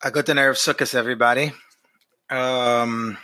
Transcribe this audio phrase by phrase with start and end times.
[0.00, 1.50] A good Erev Sukkot, everybody.
[2.30, 3.18] Um,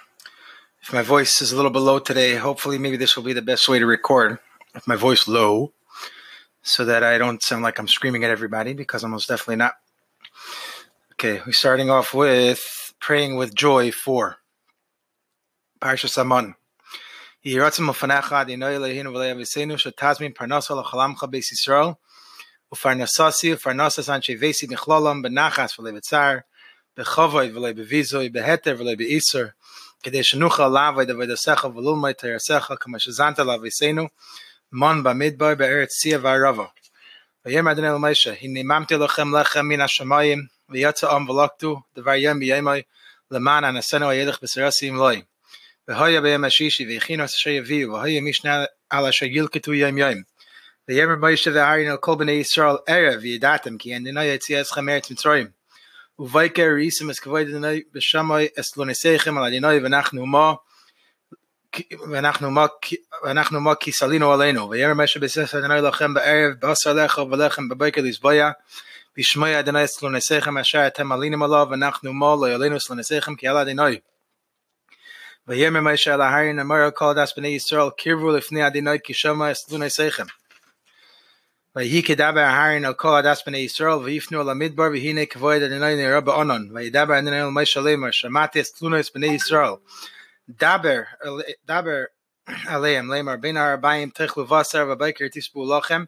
[0.83, 3.69] if my voice is a little below today, hopefully maybe this will be the best
[3.69, 4.41] way to record.
[4.75, 5.73] If my voice low,
[6.63, 9.75] so that I don't sound like I'm screaming at everybody, because I'm most definitely not.
[11.13, 14.39] Okay, we're starting off with praying with joy for
[15.81, 16.57] Parshas Haman.
[26.94, 29.42] v'tzar בכבוד ולא בביזוי, בהתר ולא באיסור,
[30.04, 34.08] כדי שנוכל לעבוד עבודתך וללמוד תרסך כמו שזנת לאביסנו,
[34.72, 36.66] מון במדבר בארץ ציה וערבה.
[37.46, 40.40] ויאמר אדוני למשה, הנה ממתי לכם לחם מן השמיים,
[40.70, 42.82] ויצא עם ולקטו, דבר יום בימי,
[43.32, 45.22] למען אנסנו הילך בסרסים לוי.
[45.88, 50.22] והיה ביום השישי, והכינו אשר יביאו, והיה משנה על אשר ילקטו יום יום.
[50.88, 55.48] ויאמר משה ואהרן על כל בני ישראל ערב, וידעתם כי אין דינה יציאתכם מארץ מצרים.
[56.20, 60.54] ובויקר ריסם אס כבוד אדוני בשמי אס לא נסיכם על אדוני ואנחנו מה
[62.12, 62.66] ואנחנו מה
[63.24, 68.02] ואנחנו מה כי סלינו עלינו ויאמר משה בסס אדוני לכם בערב בשר לך ולחם בבוקר
[68.02, 68.52] לסבויה
[69.18, 72.96] בשמי אדוני אס לא נסיכם אשר אתם עלינים עליו ואנחנו מה לא יעלינו אס לא
[72.96, 74.00] נסיכם כי על אדוני
[75.48, 79.72] ויאמר משה אל ההרין אמר כל דס בני ישראל קירבו לפני אדוני כי שמע אס
[79.72, 80.26] לא נסיכם
[81.76, 86.22] ויהי כדבר ההרין על כל הדס בני ישראל ויפנו על המדבר והנה כבוד אדוני נראה
[86.22, 89.72] בעונן וידבר אדוני על משה לאמר שמעתי את תלונס בני ישראל
[90.50, 91.00] דבר
[91.66, 92.04] דבר
[92.66, 96.04] עליהם לאמר בין הארבעים תאכלו בשר ובקר תספו לכם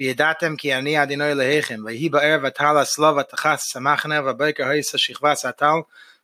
[0.00, 5.74] וידעתם כי אני אדוני אלוהיכם ויהי בערב הטל הסלוב ותחס המחנה ובקר היסה שכבס הטל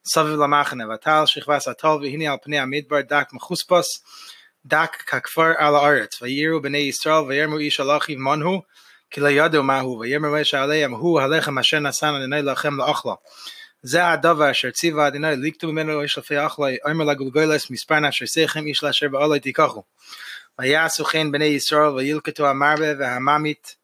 [0.05, 4.05] סביב למחנה וטל שכבס הטל והנה על פני המדבר דק מחוספוס
[4.67, 8.63] דק ככפר על הארץ, ויראו בני ישראל וירמו איש על אחיו מנהו,
[9.11, 13.15] כי לא ידעו מהו, ויאמר משה עליהם, הוא הלחם אשר נשא אדוני לכם לאכלה.
[13.83, 18.85] זה הדבר אשר ציווה אדוני, ליקטו ממנו איש לפי אכלה, אומר לגולגולס, מספר נפשסיכם, איש
[18.85, 19.83] לאשר בעולי תיקחו.
[20.59, 23.77] ויעשו כן בני ישראל, וילקטו המרבה והממית,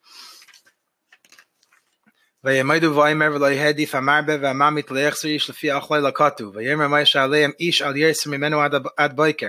[2.44, 7.82] ויעמדו ויאמר ולא יהדיף המרבה והממית ליחזר איש לפי אכלה לקטו, ויאמר משה עליהם, איש
[7.82, 8.62] על ירסר ממנו
[8.97, 9.48] עד בויקר.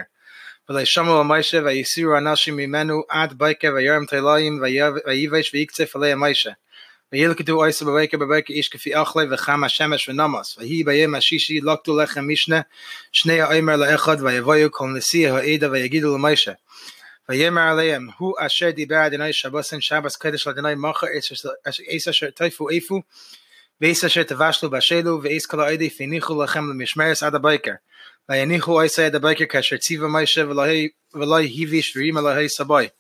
[0.70, 4.62] וישמעו על משה ויסירו אנשים ממנו עד בוקר וירם תלויים
[5.06, 6.52] ויבש ויקצף עלי משה.
[7.12, 10.58] וילכדו עשר בבוקר בבוקר איש כפי אכלה וחם השמש ונמוס.
[10.58, 12.62] ויהי ביום השישי לקטו לחם משנה
[13.12, 16.52] שני האמר לאחד ויבואו כל נשיא העדה ויגידו למשה.
[17.30, 21.08] ויאמר עליהם הוא אשר דיבר אדוני שבוסן שבס קדש לאדוני מחר
[21.66, 23.02] עש אשר תיפו איפו
[23.82, 27.72] ועש אשר תבשלו בשלו ועש כל העדה פניחו לכם למשמרס עד הבוקר.
[28.27, 32.91] Vayanichu Isai the Biker Kasher Tziva Maisha Velai Hivish Vrim Elahai Sabai.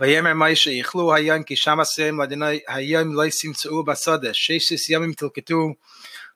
[0.00, 5.74] Vayemer Maisha Ichlu Hayam Ki Shama Seim Ladinai Hayam Lai Simtsuu Basada Sheshis Yamim Tilketu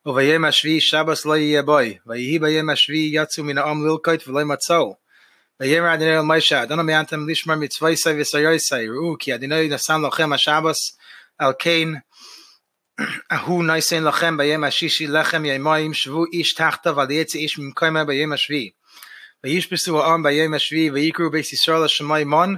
[0.05, 4.97] Uvayem Ashvi Shabbos Lai Yabai Vayehi Vayem Ashvi Yatsu Mina Am Lilkait Velai Matzau
[5.63, 10.95] Vayemer Adinai Maisha Adonai Meantem Lishmar Mitzvaisai Visayaisai Ru'u Ki Adinai Nasam Lochem HaShabbos
[11.39, 12.03] Al Kain
[13.30, 17.59] על כן הוא ניסן לכם ביום השישי לחם ימיים שבו איש תחתיו על יצא איש
[17.59, 18.70] ממקומה ביום השביעי.
[19.44, 22.56] וישפסו העם ביום השביעי ויקראו בית ישראל לשמי מון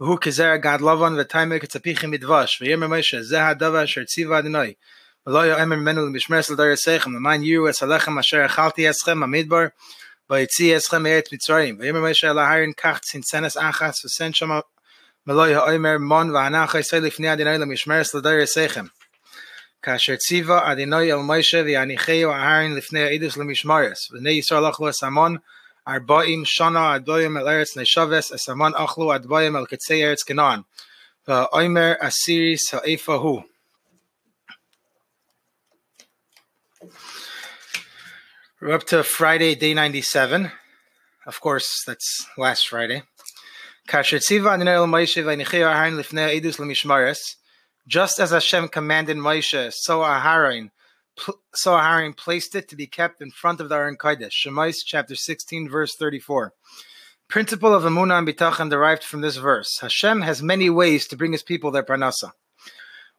[0.00, 4.72] והוא כזרע גד לבן ותיימר כצפיחים מדבש ויאמר משה זה הדבר אשר ציווה אדוני
[5.26, 9.64] ולא יאמר ממנו למשמרס לדור יסכם למען יראו את הלחם אשר אכלתי אסכם במדבר
[10.30, 14.60] ויציא אסכם מארץ מצרים ויאמר משה אל ההרין קח צנצנס אחס וסן שמה
[15.26, 18.84] מלוא יאמר מון והנח יעשה לפני אדוני למשמרס לדור יסכם
[19.82, 25.36] כאשר ציווה אדינוי אל משה ויניחהו אהרן לפני העדוס למשמרס בני ישראל אכלו אסמון
[25.88, 30.60] ארבעים שנה אדויים אל ארץ נשבס אסמון אכלו אדויים אל קצי ארץ כנען
[31.28, 33.42] ואומר אסיריס האיפה הוא
[38.60, 40.50] We're up to Friday, day 97.
[41.26, 43.02] Of course, that's last Friday.
[43.88, 47.37] כאשר ציווה אדוני אל משה ויניחהו אהרן לפני העדוס למשמרס
[47.89, 50.69] just as Hashem commanded Moshe, so Aharon,
[51.55, 54.45] so Aharon placed it to be kept in front of the Aron Kodesh.
[54.45, 56.53] Shemais chapter 16, verse 34.
[57.27, 59.79] Principle of Amunah and Bitachon derived from this verse.
[59.81, 62.33] Hashem has many ways to bring his people their parnasa.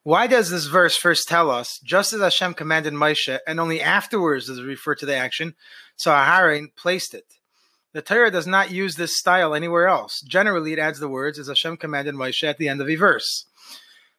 [0.04, 4.46] Why does this verse first tell us, just as Hashem commanded Moshe, and only afterwards
[4.46, 5.56] does it refer to the action,
[5.96, 7.26] so Aharon placed it?
[7.92, 10.20] The Torah does not use this style anywhere else.
[10.20, 13.46] Generally, it adds the words as Hashem commanded Moshe at the end of a verse.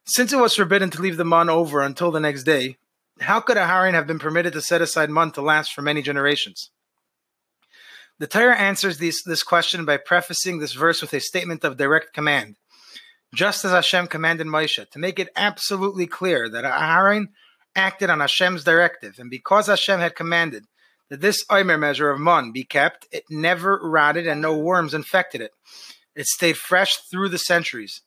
[0.05, 2.77] Since it was forbidden to leave the man over until the next day,
[3.19, 6.01] how could a Harin have been permitted to set aside man to last for many
[6.01, 6.71] generations?
[8.17, 12.13] The Torah answers this, this question by prefacing this verse with a statement of direct
[12.13, 12.57] command.
[13.33, 17.27] Just as Hashem commanded Moshe, to make it absolutely clear that Aharon
[17.75, 20.65] acted on Hashem's directive, and because Hashem had commanded
[21.09, 25.41] that this Omer measure of mun be kept, it never rotted and no worms infected
[25.41, 25.51] it.
[26.15, 28.01] It stayed fresh through the centuries.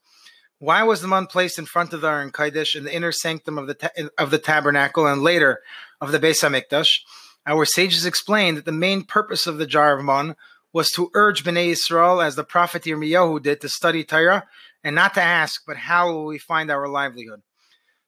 [0.59, 3.59] Why was the mun placed in front of the Aron Kodesh in the inner sanctum
[3.59, 5.61] of the ta- of the tabernacle and later
[6.01, 7.01] of the Beis Hamikdash?
[7.47, 10.37] Our sages explained that the main purpose of the jar of mun
[10.73, 14.47] was to urge Bnei Israel, as the prophet Yirmiyahu did, to study Torah
[14.83, 17.43] and not to ask, but how will we find our livelihood?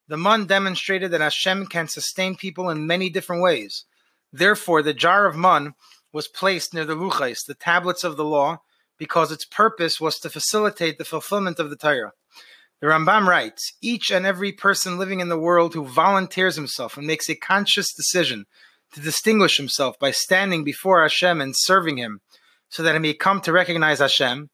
[0.09, 3.85] The mun demonstrated that Hashem can sustain people in many different ways.
[4.33, 5.75] Therefore, the jar of mun
[6.13, 8.63] was placed near the luchais, the tablets of the law,
[8.99, 12.13] because its purpose was to facilitate the fulfillment of the Torah.
[12.81, 17.07] The Rambam writes, each and every person living in the world who volunteers himself and
[17.07, 18.45] makes a conscious decision
[18.93, 22.21] to distinguish himself by standing before Hashem and serving Him,
[22.69, 24.51] so that he may come to recognize Hashem,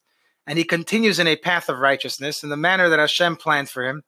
[0.47, 3.83] and he continues in a path of righteousness in the manner that Hashem planned for
[3.83, 4.03] him,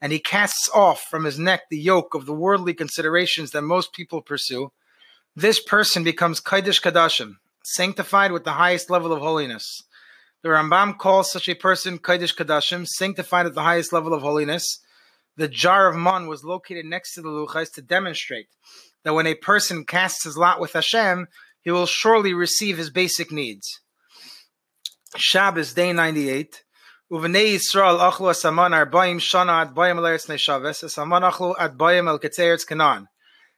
[0.00, 3.92] and he casts off from his neck the yoke of the worldly considerations that most
[3.92, 4.72] people pursue,
[5.36, 9.82] this person becomes Kaidish Kadashim, sanctified with the highest level of holiness.
[10.42, 14.80] The Rambam calls such a person Kaidish Kadashim, sanctified at the highest level of holiness.
[15.36, 18.46] The jar of mun was located next to the luchais to demonstrate
[19.04, 21.26] that when a person casts his lot with Hashem,
[21.60, 23.80] he will surely receive his basic needs.
[25.16, 26.62] Shabbos, day 98.
[27.12, 32.18] Uvnei Yisrael achlu asaman arbaim shana ad bayim leretz neshaves, asaman achlu ad bayim el
[32.18, 33.06] ketzeretz kanan.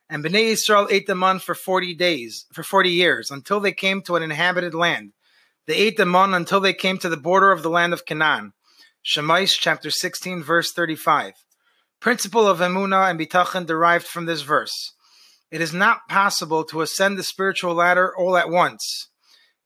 [0.09, 4.03] And Bnei Yisrael ate the man for 40 days, for 40 years, until they came
[4.03, 5.13] to an inhabited land.
[5.67, 8.53] They ate the man until they came to the border of the land of Canaan.
[9.05, 11.35] Shemais chapter 16, verse 35.
[12.01, 14.93] Principle of Emunah and Bitachon derived from this verse.
[15.53, 19.09] It is not possible to ascend the spiritual ladder all at once.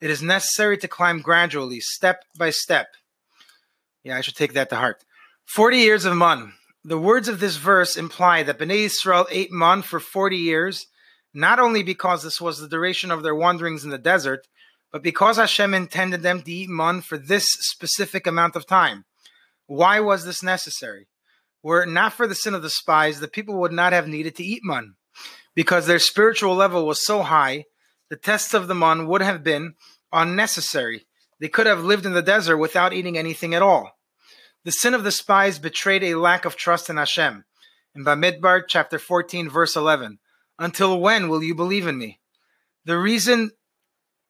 [0.01, 2.89] It is necessary to climb gradually, step by step.
[4.03, 5.03] Yeah, I should take that to heart.
[5.47, 6.53] 40 years of man.
[6.85, 10.87] The words of this verse imply that Bnei Israel ate man for 40 years,
[11.33, 14.47] not only because this was the duration of their wanderings in the desert,
[14.97, 19.05] but because Hashem intended them to eat man for this specific amount of time.
[19.67, 21.07] Why was this necessary?
[21.63, 24.35] Were it not for the sin of the spies, the people would not have needed
[24.37, 24.95] to eat man
[25.55, 27.65] because their spiritual level was so high,
[28.09, 29.75] the tests of the man would have been
[30.15, 31.07] unnecessary.
[31.41, 33.99] They could have lived in the desert without eating anything at all.
[34.65, 37.45] The sin of the spies betrayed a lack of trust in Hashem.
[37.95, 40.21] In Bamidbar, chapter 14, verse 11,
[40.59, 42.19] until when will you believe in me?
[42.87, 43.51] The reason,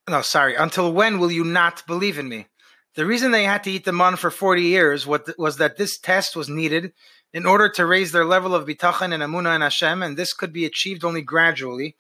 [0.08, 2.47] no, sorry, until when will you not believe in me?
[2.94, 6.35] The reason they had to eat the man for 40 years was that this test
[6.35, 6.93] was needed
[7.32, 10.53] in order to raise their level of bitachon and amuna and Hashem, and this could
[10.53, 11.97] be achieved only gradually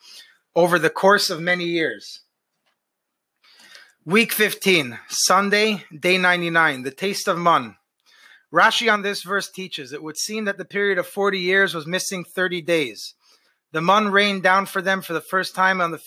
[0.54, 2.20] over the course of many years.
[4.06, 7.76] Week 15, Sunday, day 99, the taste of mun.
[8.54, 11.86] Rashi on this verse teaches it would seem that the period of 40 years was
[11.86, 13.14] missing 30 days.
[13.72, 15.98] The mun rained down for them for the first time on the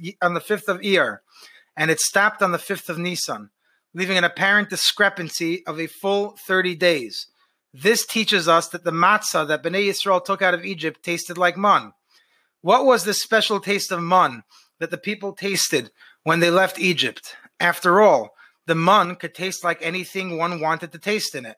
[0.00, 1.18] 5th, on the 5th of Iyar,
[1.76, 3.50] and it stopped on the 5th of Nisan,
[3.94, 7.26] leaving an apparent discrepancy of a full 30 days.
[7.72, 11.56] This teaches us that the matzah that Bnei Yisrael took out of Egypt tasted like
[11.56, 11.92] man.
[12.60, 14.42] What was this special taste of man
[14.78, 15.90] that the people tasted
[16.22, 17.36] when they left Egypt?
[17.60, 18.30] After all,
[18.66, 21.56] the mun could taste like anything one wanted to taste in it.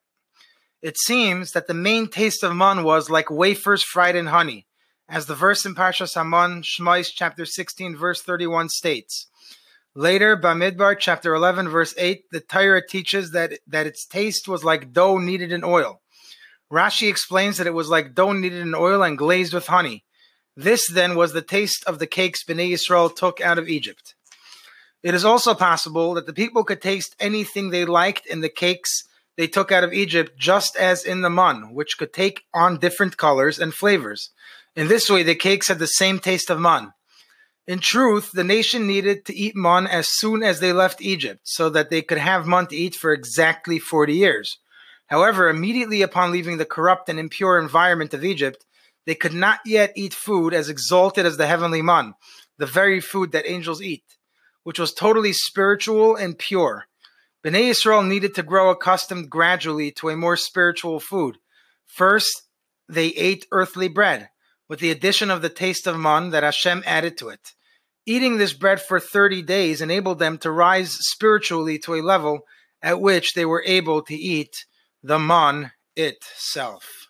[0.83, 4.66] It seems that the main taste of mun was like wafers fried in honey,
[5.09, 9.29] as the verse in Parshas Haman, Shmais chapter 16, verse 31 states.
[9.95, 14.93] Later, Bamidbar chapter 11, verse 8, the Torah teaches that, that its taste was like
[14.93, 16.03] dough kneaded in oil.
[16.71, 20.05] Rashi explains that it was like dough kneaded in oil and glazed with honey.
[20.57, 24.15] This then was the taste of the cakes Bnei Yisrael took out of Egypt.
[25.03, 29.05] It is also possible that the people could taste anything they liked in the cakes
[29.37, 33.17] they took out of Egypt, just as in the mun, which could take on different
[33.17, 34.31] colors and flavors.
[34.77, 36.93] In this way, the cakes had the same taste of man.
[37.67, 41.71] In truth, the nation needed to eat man as soon as they left Egypt, so
[41.71, 44.59] that they could have man to eat for exactly 40 years.
[45.07, 48.67] However, immediately upon leaving the corrupt and impure environment of Egypt,
[49.07, 52.15] they could not yet eat food as exalted as the heavenly man,
[52.59, 54.05] the very food that angels eat,
[54.63, 56.85] which was totally spiritual and pure.
[57.43, 61.39] Bnei Israel needed to grow accustomed gradually to a more spiritual food.
[61.87, 62.43] First,
[62.89, 64.29] they ate earthly bread,
[64.69, 67.53] with the addition of the taste of man that Hashem added to it.
[68.05, 72.41] Eating this bread for 30 days enabled them to rise spiritually to a level
[72.83, 74.65] at which they were able to eat
[75.03, 77.09] the man itself.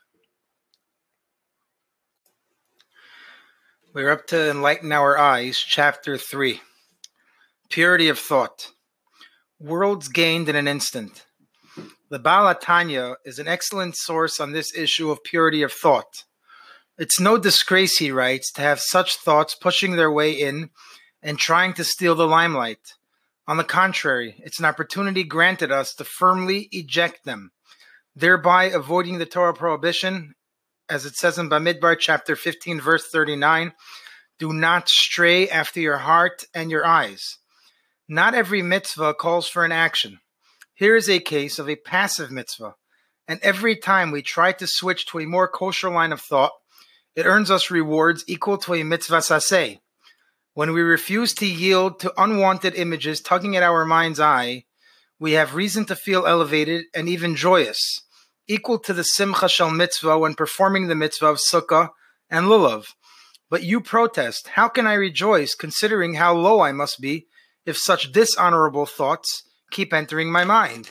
[3.93, 6.61] We're up to Enlighten Our Eyes, Chapter 3
[7.71, 8.69] Purity of Thought.
[9.59, 11.25] Worlds gained in an instant.
[12.11, 16.25] The Baal HaTanya is an excellent source on this issue of purity of thought.
[16.99, 20.71] It's no disgrace, he writes, to have such thoughts pushing their way in
[21.23, 22.95] and trying to steal the limelight.
[23.47, 27.51] On the contrary, it's an opportunity granted us to firmly eject them,
[28.15, 30.35] thereby avoiding the Torah prohibition,
[30.89, 33.73] as it says in Bamidbar chapter 15, verse 39
[34.39, 37.39] do not stray after your heart and your eyes.
[38.09, 40.21] Not every mitzvah calls for an action.
[40.75, 42.75] Here is a case of a passive mitzvah,
[43.27, 46.53] and every time we try to switch to a more kosher line of thought,
[47.17, 49.81] it earns us rewards equal to a mitzvas aseh.
[50.53, 54.65] When we refuse to yield to unwanted images tugging at our mind's eye,
[55.19, 58.03] we have reason to feel elevated and even joyous,
[58.47, 61.91] equal to the simcha shel mitzvah when performing the mitzvah of sukkah
[62.29, 62.89] and lulav.
[63.49, 64.49] But you protest.
[64.49, 67.27] How can I rejoice, considering how low I must be,
[67.65, 70.91] if such dishonorable thoughts keep entering my mind?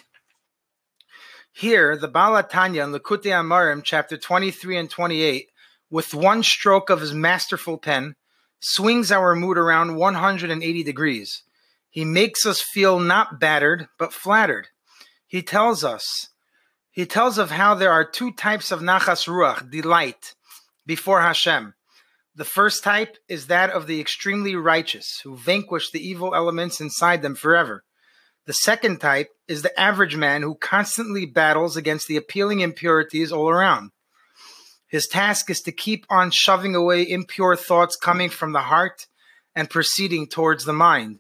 [1.52, 5.50] Here, the Baal HaTanya in Likutei Amarim, chapter 23 and 28,
[5.90, 8.16] with one stroke of his masterful pen,
[8.60, 11.44] swings our mood around 180 degrees.
[11.90, 14.68] He makes us feel not battered, but flattered.
[15.28, 16.30] He tells us,
[16.92, 20.34] he tells of how there are two types of nachas ruach, delight,
[20.86, 21.74] before Hashem.
[22.36, 27.22] The first type is that of the extremely righteous, who vanquish the evil elements inside
[27.22, 27.84] them forever.
[28.46, 33.50] The second type is the average man who constantly battles against the appealing impurities all
[33.50, 33.92] around.
[34.96, 39.08] His task is to keep on shoving away impure thoughts coming from the heart
[39.54, 41.20] and proceeding towards the mind.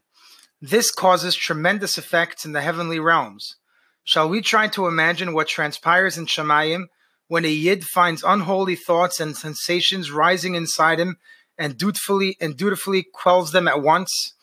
[0.62, 3.58] This causes tremendous effects in the heavenly realms.
[4.06, 6.86] Shall we try to imagine what transpires in Shemayim
[7.28, 11.18] when a yid finds unholy thoughts and sensations rising inside him
[11.58, 14.36] and dutifully and dutifully quells them at once.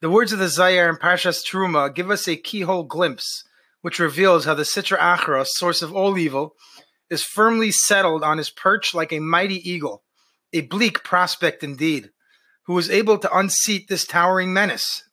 [0.00, 3.44] The words of the Zohar and Parshas Truma give us a keyhole glimpse,
[3.82, 6.56] which reveals how the Sitra Achra, source of all evil,
[7.12, 10.02] is firmly settled on his perch like a mighty eagle,
[10.52, 12.10] a bleak prospect indeed,
[12.64, 15.04] who is able to unseat this towering menace.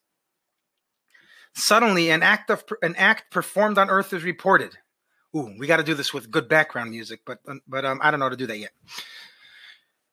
[1.54, 4.78] Suddenly, an act of an act performed on earth is reported.
[5.36, 8.22] Ooh, we got to do this with good background music, but but um, I don't
[8.22, 8.72] know how to do that yet.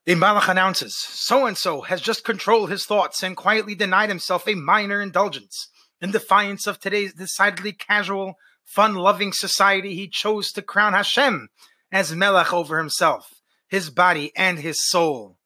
[0.07, 4.49] The Malach announces, so and so has just controlled his thoughts and quietly denied himself
[4.49, 5.69] a minor indulgence.
[6.01, 11.49] In defiance of today's decidedly casual, fun loving society, he chose to crown Hashem
[11.97, 15.39] as Melech over himself, his body, and his soul.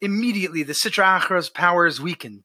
[0.00, 2.42] Immediately, the Sitra Achra's power is weakened.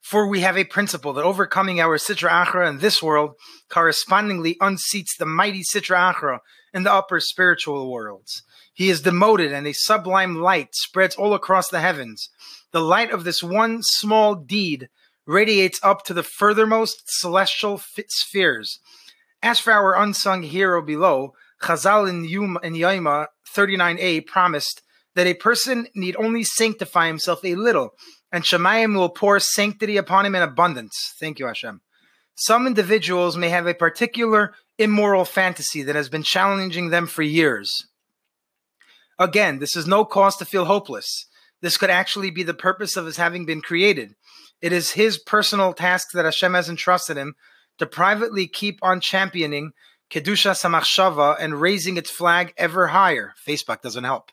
[0.00, 3.32] For we have a principle that overcoming our Sitra Achra in this world
[3.68, 6.38] correspondingly unseats the mighty Sitra Achra
[6.72, 8.42] in the upper spiritual worlds.
[8.72, 12.30] He is demoted, and a sublime light spreads all across the heavens.
[12.72, 14.88] The light of this one small deed
[15.26, 18.80] radiates up to the furthermost celestial spheres.
[19.42, 24.82] As for our unsung hero below, Chazal in, Yuma, in Yaima 39a promised
[25.14, 27.90] that a person need only sanctify himself a little,
[28.32, 31.12] and Shemayim will pour sanctity upon him in abundance.
[31.18, 31.80] Thank you, Hashem.
[32.34, 37.72] Some individuals may have a particular immoral fantasy that has been challenging them for years.
[39.18, 41.26] Again, this is no cause to feel hopeless.
[41.62, 44.14] This could actually be the purpose of his having been created.
[44.60, 47.34] It is his personal task that Hashem has entrusted him
[47.78, 49.70] to privately keep on championing
[50.10, 53.34] Kedusha Samachshava and raising its flag ever higher.
[53.46, 54.30] Facebook doesn't help.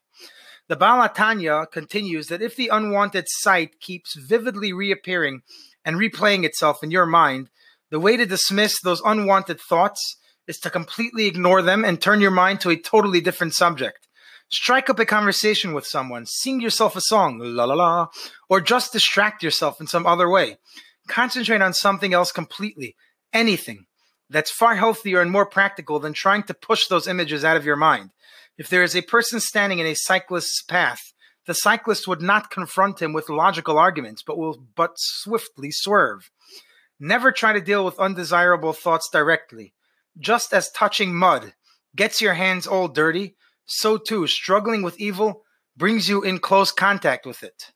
[0.68, 5.42] The Baal HaTanya continues that if the unwanted sight keeps vividly reappearing
[5.84, 7.50] and replaying itself in your mind,
[7.90, 12.32] the way to dismiss those unwanted thoughts is to completely ignore them and turn your
[12.32, 14.08] mind to a totally different subject.
[14.50, 18.08] Strike up a conversation with someone, sing yourself a song, la la la,
[18.50, 20.58] or just distract yourself in some other way.
[21.08, 22.96] Concentrate on something else completely,
[23.34, 23.86] anything.
[24.32, 27.76] That's far healthier and more practical than trying to push those images out of your
[27.76, 28.12] mind.
[28.58, 31.12] If there is a person standing in a cyclist's path,
[31.48, 36.32] the cyclist would not confront him with logical arguments, but will but swiftly swerve.
[36.98, 39.74] Never try to deal with undesirable thoughts directly.
[40.18, 41.54] Just as touching mud
[41.94, 43.36] gets your hands all dirty,
[43.66, 45.44] so too struggling with evil
[45.76, 47.72] brings you in close contact with it.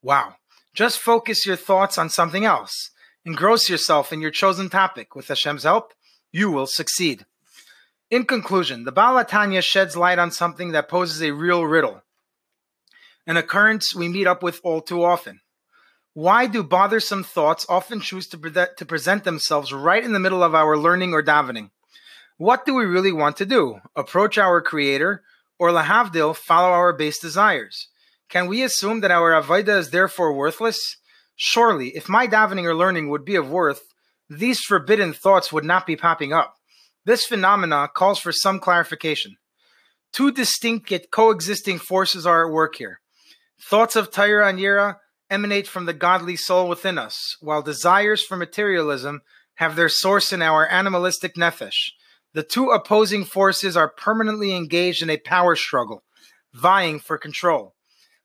[0.00, 0.36] Wow.
[0.72, 2.90] Just focus your thoughts on something else.
[3.26, 5.14] Engross yourself in your chosen topic.
[5.14, 5.94] With Hashem's help,
[6.30, 7.24] you will succeed.
[8.10, 12.02] In conclusion, the Baal HaTanya sheds light on something that poses a real riddle,
[13.26, 15.40] an occurrence we meet up with all too often.
[16.12, 20.42] Why do bothersome thoughts often choose to, pre- to present themselves right in the middle
[20.42, 21.70] of our learning or davening?
[22.36, 23.80] What do we really want to do?
[23.96, 25.22] Approach our Creator,
[25.58, 27.88] or lahavdil, follow our base desires?
[28.28, 30.98] Can we assume that our avodah is therefore worthless?
[31.36, 33.82] Surely, if my davening or learning would be of worth,
[34.28, 36.54] these forbidden thoughts would not be popping up.
[37.04, 39.36] This phenomena calls for some clarification.
[40.12, 43.00] Two distinct yet coexisting forces are at work here.
[43.60, 44.96] Thoughts of Torah and Yira
[45.28, 49.20] emanate from the godly soul within us, while desires for materialism
[49.54, 51.90] have their source in our animalistic nefesh.
[52.32, 56.04] The two opposing forces are permanently engaged in a power struggle,
[56.52, 57.74] vying for control.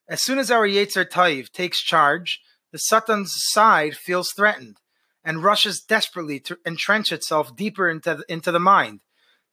[0.07, 2.39] As soon as our Yetzer Taiv takes charge,
[2.71, 4.77] the Satan's side feels threatened
[5.23, 9.01] and rushes desperately to entrench itself deeper into the, into the mind.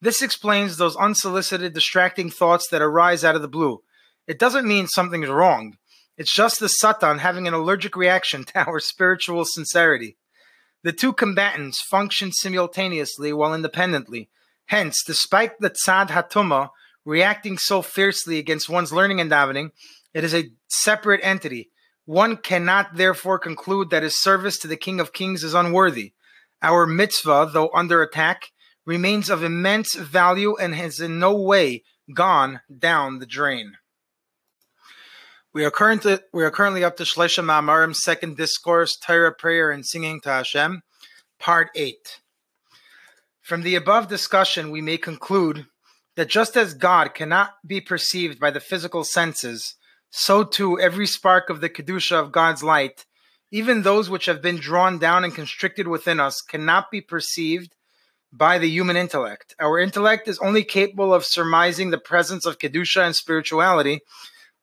[0.00, 3.82] This explains those unsolicited, distracting thoughts that arise out of the blue.
[4.26, 5.76] It doesn't mean something's wrong.
[6.18, 10.16] It's just the Satan having an allergic reaction to our spiritual sincerity.
[10.82, 14.28] The two combatants function simultaneously while independently.
[14.66, 16.70] Hence, despite the Tzad Hatuma
[17.04, 19.70] reacting so fiercely against one's learning and davening,
[20.12, 21.70] it is a separate entity.
[22.06, 26.12] One cannot therefore conclude that his service to the King of Kings is unworthy.
[26.62, 28.52] Our mitzvah, though under attack,
[28.86, 31.82] remains of immense value and has in no way
[32.14, 33.74] gone down the drain.
[35.52, 39.84] We are currently we are currently up to Shlesha Ma'amarim, second discourse, Torah prayer and
[39.84, 40.82] singing to Hashem,
[41.40, 42.20] part eight.
[43.42, 45.66] From the above discussion, we may conclude
[46.14, 49.75] that just as God cannot be perceived by the physical senses,
[50.10, 53.04] so too every spark of the kedusha of God's light,
[53.50, 57.74] even those which have been drawn down and constricted within us, cannot be perceived
[58.32, 59.54] by the human intellect.
[59.58, 64.00] Our intellect is only capable of surmising the presence of kedusha and spirituality,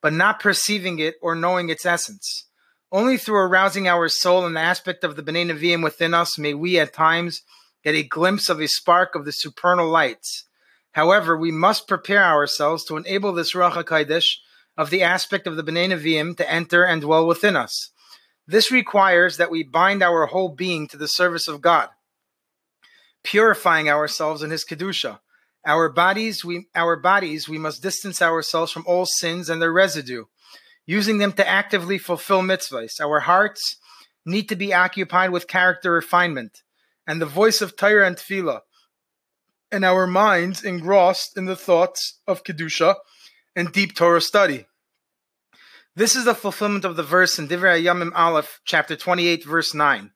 [0.02, 2.46] but not perceiving it or knowing its essence.
[2.92, 6.54] Only through arousing our soul and the aspect of the B'nai Nevi'im within us may
[6.54, 7.42] we at times
[7.84, 10.46] get a glimpse of a spark of the supernal lights.
[10.92, 14.36] However, we must prepare ourselves to enable this Ruach HaKodesh
[14.77, 17.92] of the aspect of the B'nai Nevi'im to enter and dwell within us.
[18.48, 21.89] This requires that we bind our whole being to the service of God
[23.24, 25.20] purifying ourselves in his kedusha.
[25.65, 30.25] Our bodies, we our bodies, we must distance ourselves from all sins and their residue,
[30.86, 33.00] using them to actively fulfill mitzvahs.
[33.01, 33.77] Our hearts
[34.25, 36.63] need to be occupied with character refinement
[37.08, 38.62] and the voice of Torah and Tefillah,
[39.71, 42.95] and our minds engrossed in the thoughts of kedusha
[43.56, 44.66] and deep Torah study.
[45.96, 50.12] This is the fulfillment of the verse in Divrei Yamim Aleph, chapter 28, verse 9.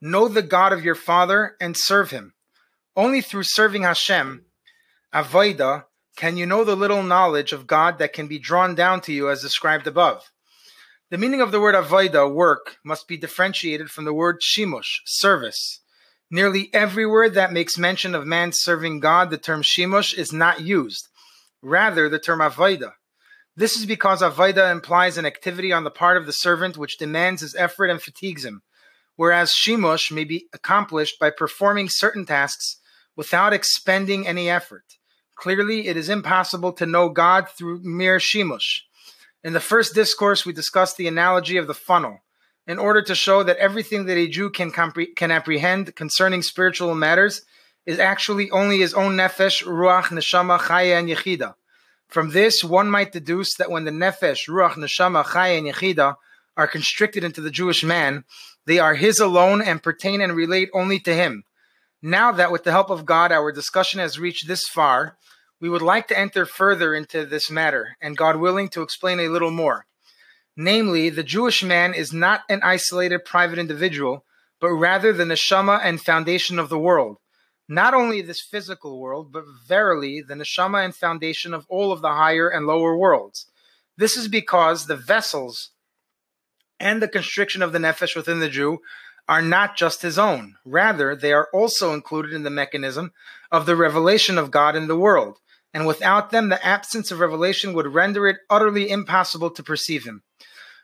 [0.00, 2.34] Know the God of your father and serve him.
[2.94, 4.44] Only through serving Hashem,
[5.14, 9.12] Avoida, can you know the little knowledge of God that can be drawn down to
[9.12, 10.30] you as described above.
[11.10, 15.80] The meaning of the word Avoida, work, must be differentiated from the word Shimush, service.
[16.30, 21.08] Nearly everywhere that makes mention of man serving God, the term Shimush is not used.
[21.64, 22.92] Rather, the term Avoida.
[23.56, 27.40] This is because Avoida implies an activity on the part of the servant which demands
[27.40, 28.60] his effort and fatigues him,
[29.16, 32.76] whereas Shimush may be accomplished by performing certain tasks
[33.16, 34.84] without expending any effort.
[35.36, 38.82] Clearly, it is impossible to know God through mere shimush.
[39.42, 42.18] In the first discourse, we discussed the analogy of the funnel
[42.66, 46.94] in order to show that everything that a Jew can, compre- can apprehend concerning spiritual
[46.94, 47.42] matters
[47.86, 51.54] is actually only his own nefesh, ruach, neshama, chaya, and yechida.
[52.08, 56.16] From this, one might deduce that when the nefesh, ruach, neshama, chaya, and yechida
[56.56, 58.24] are constricted into the Jewish man,
[58.66, 61.44] they are his alone and pertain and relate only to him.
[62.00, 65.16] Now that with the help of God our discussion has reached this far,
[65.60, 69.28] we would like to enter further into this matter, and God willing, to explain a
[69.28, 69.86] little more.
[70.56, 74.24] Namely, the Jewish man is not an isolated private individual,
[74.60, 77.18] but rather the neshama and foundation of the world.
[77.68, 82.12] Not only this physical world, but verily the neshama and foundation of all of the
[82.12, 83.46] higher and lower worlds.
[83.96, 85.70] This is because the vessels
[86.78, 88.80] and the constriction of the nefesh within the Jew
[89.28, 90.56] are not just his own.
[90.64, 93.12] Rather, they are also included in the mechanism
[93.50, 95.38] of the revelation of God in the world.
[95.72, 100.22] And without them, the absence of revelation would render it utterly impossible to perceive him.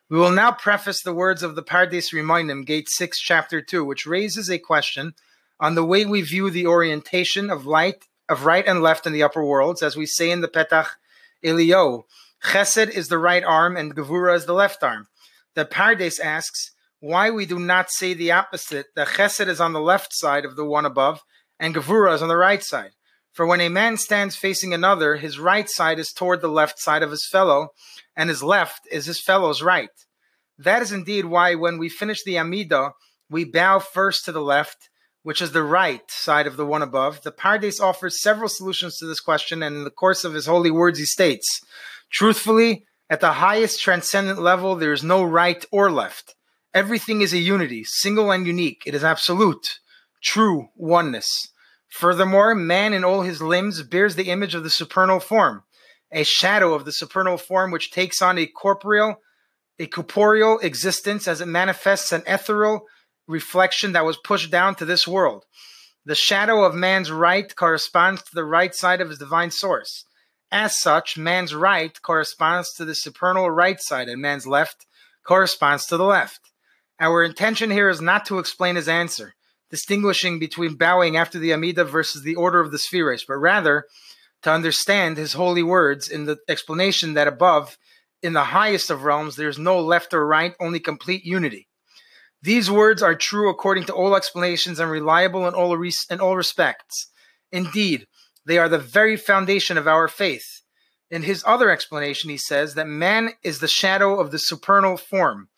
[0.08, 4.06] We will now preface the words of the Pardes Rimonim, Gate 6, Chapter 2, which
[4.06, 5.12] raises a question
[5.60, 9.22] on the way we view the orientation of light, of right and left in the
[9.22, 10.88] upper worlds, as we say in the Petach
[11.44, 12.02] Eliyahu.
[12.42, 15.06] Chesed is the right arm and Gevura is the left arm.
[15.54, 19.80] The Pardes asks, why we do not say the opposite, that chesed is on the
[19.80, 21.22] left side of the one above,
[21.58, 22.90] and gevura is on the right side.
[23.32, 27.02] For when a man stands facing another, his right side is toward the left side
[27.02, 27.68] of his fellow,
[28.14, 29.90] and his left is his fellow's right.
[30.58, 32.92] That is indeed why when we finish the Amida,
[33.30, 34.90] we bow first to the left,
[35.22, 37.22] which is the right side of the one above.
[37.22, 40.70] The Pardes offers several solutions to this question, and in the course of his holy
[40.70, 41.60] words, he states,
[42.10, 46.34] Truthfully, at the highest transcendent level, there is no right or left.
[46.72, 48.82] Everything is a unity, single and unique.
[48.86, 49.80] It is absolute,
[50.22, 51.28] true oneness.
[51.88, 55.64] Furthermore, man in all his limbs bears the image of the supernal form.
[56.12, 59.20] a shadow of the supernal form which takes on a corporeal,
[59.78, 62.82] a corporeal existence as it manifests an ethereal
[63.30, 65.44] reflection that was pushed down to this world.
[66.04, 70.04] The shadow of man's right corresponds to the right side of his divine source.
[70.50, 74.86] As such, man's right corresponds to the supernal right side, and man's left
[75.24, 76.40] corresponds to the left.
[76.98, 79.34] Our intention here is not to explain his answer,
[79.70, 83.84] distinguishing between bowing after the Amida versus the order of the spheres, but rather
[84.42, 87.78] to understand his holy words in the explanation that above,
[88.22, 91.68] in the highest of realms, there is no left or right, only complete unity.
[92.42, 97.10] These words are true according to all explanations and reliable in all, in all respects.
[97.52, 98.06] Indeed,
[98.46, 100.62] they are the very foundation of our faith.
[101.10, 105.48] In his other explanation, he says that man is the shadow of the supernal form,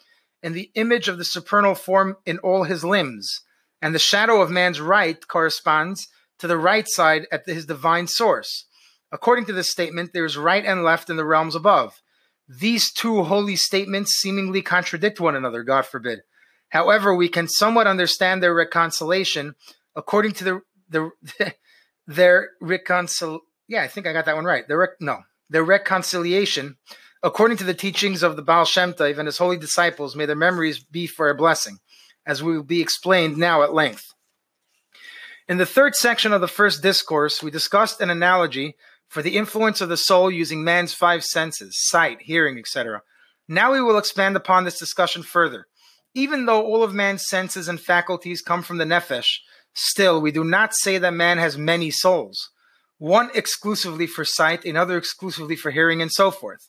[0.42, 3.42] and the image of the supernal form in all his limbs,
[3.80, 8.66] and the shadow of man's right corresponds to the right side at his divine source.
[9.12, 12.00] According to this statement, there is right and left in the realms above.
[12.48, 16.22] These two holy statements seemingly contradict one another, God forbid.
[16.72, 19.56] However, we can somewhat understand their reconciliation
[19.94, 21.10] according to the the
[22.06, 23.40] their reconcil.
[23.68, 24.66] Yeah, I think I got that one right.
[24.66, 25.18] Their rec- no,
[25.50, 26.76] their reconciliation,
[27.22, 30.16] according to the teachings of the Baal Shem Tov and his holy disciples.
[30.16, 31.76] May their memories be for a blessing,
[32.24, 34.06] as will be explained now at length.
[35.46, 38.76] In the third section of the first discourse, we discussed an analogy
[39.08, 43.02] for the influence of the soul using man's five senses sight, hearing, etc.
[43.46, 45.66] Now we will expand upon this discussion further.
[46.14, 49.38] Even though all of man's senses and faculties come from the nefesh,
[49.74, 52.50] still we do not say that man has many souls,
[52.98, 56.68] one exclusively for sight, another exclusively for hearing, and so forth.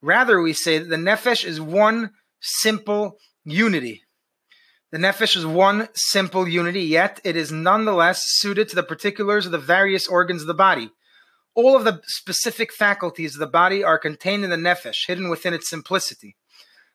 [0.00, 4.02] Rather, we say that the nefesh is one simple unity.
[4.92, 9.52] The nefesh is one simple unity, yet it is nonetheless suited to the particulars of
[9.52, 10.90] the various organs of the body
[11.54, 15.54] all of the specific faculties of the body are contained in the nefesh, hidden within
[15.54, 16.36] its simplicity.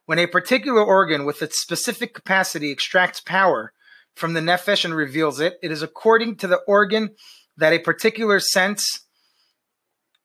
[0.10, 3.74] When a particular organ with its specific capacity extracts power
[4.16, 7.12] from the nefesh and reveals it, it is according to the organ
[7.58, 9.02] that a particular sense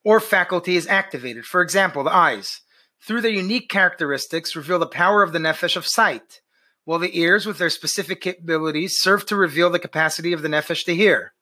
[0.03, 1.45] or faculty is activated.
[1.45, 2.63] For example, the eyes,
[3.07, 6.41] through their unique characteristics, reveal the power of the nefesh of sight,
[6.87, 10.87] while the ears, with their specific capabilities, serve to reveal the capacity of the nefesh
[10.87, 11.35] to hear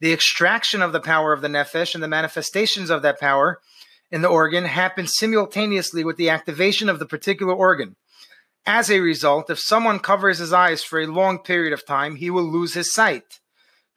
[0.00, 3.60] the extraction of the power of the nefesh and the manifestations of that power
[4.14, 7.96] in the organ happens simultaneously with the activation of the particular organ.
[8.64, 12.30] As a result, if someone covers his eyes for a long period of time, he
[12.30, 13.40] will lose his sight.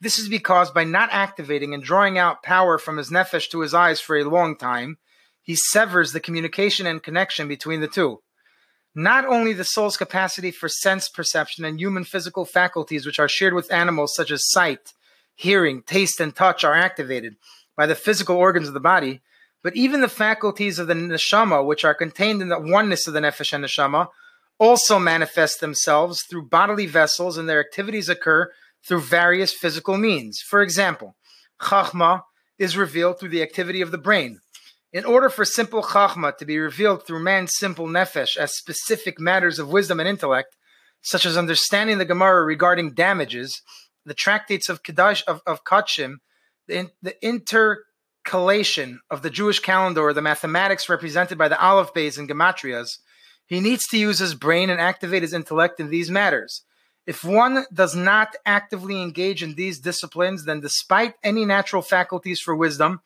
[0.02, 3.76] This is because by not activating and drawing out power from his nefesh to his
[3.76, 4.98] eyes for a long time,
[5.44, 8.24] he severs the communication and connection between the two.
[8.96, 13.54] Not only the soul's capacity for sense perception and human physical faculties, which are shared
[13.54, 14.94] with animals such as sight,
[15.36, 17.36] hearing, taste, and touch are activated
[17.76, 19.22] by the physical organs of the body,
[19.64, 23.20] but even the faculties of the neshama, which are contained in the oneness of the
[23.20, 24.08] nefesh and neshama,
[24.60, 28.52] also manifest themselves through bodily vessels, and their activities occur
[28.88, 30.40] through various physical means.
[30.40, 31.16] For example,
[31.62, 32.22] chachma
[32.58, 34.40] is revealed through the activity of the brain.
[34.94, 39.60] In order for simple chachma to be revealed through man's simple nefesh as specific matters
[39.60, 40.56] of wisdom and intellect,
[41.02, 43.62] such as understanding the Gemara regarding damages,
[44.06, 46.16] the tractates of Kadash of, of Kachim,
[46.68, 47.16] the, the
[48.28, 52.98] intercalation of the Jewish calendar or the mathematics represented by the Aleph Beis and Gematrias,
[53.46, 56.64] he needs to use his brain and activate his intellect in these matters.
[57.06, 62.54] If one does not actively engage in these disciplines, then despite any natural faculties for
[62.54, 63.00] wisdom,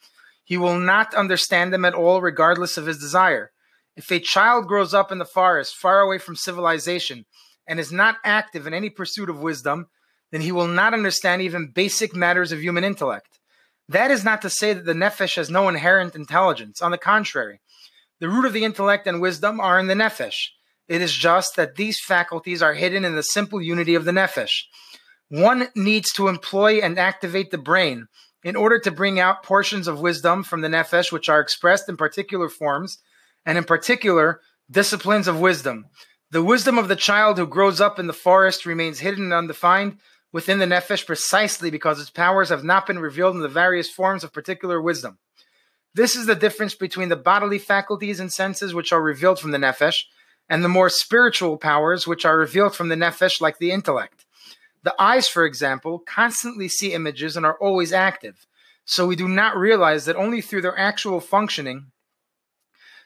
[0.43, 3.51] he will not understand them at all, regardless of his desire.
[3.95, 7.25] If a child grows up in the forest, far away from civilization,
[7.67, 9.85] and is not active in any pursuit of wisdom,
[10.31, 13.37] then he will not understand even basic matters of human intellect.
[13.89, 16.81] That is not to say that the nefesh has no inherent intelligence.
[16.81, 17.59] On the contrary,
[18.19, 20.49] the root of the intellect and wisdom are in the nefesh.
[20.87, 24.63] It is just that these faculties are hidden in the simple unity of the nefesh.
[25.29, 28.07] One needs to employ and activate the brain
[28.43, 31.97] in order to bring out portions of wisdom from the nefesh which are expressed in
[31.97, 32.97] particular forms
[33.45, 35.85] and in particular disciplines of wisdom.
[36.31, 39.97] The wisdom of the child who grows up in the forest remains hidden and undefined
[40.31, 44.23] within the nefesh precisely because its powers have not been revealed in the various forms
[44.23, 45.17] of particular wisdom.
[45.93, 49.57] This is the difference between the bodily faculties and senses which are revealed from the
[49.57, 50.03] nefesh
[50.47, 54.25] and the more spiritual powers which are revealed from the nefesh like the intellect.
[54.83, 58.47] The eyes, for example, constantly see images and are always active.
[58.85, 61.91] So we do not realize that only through their actual functioning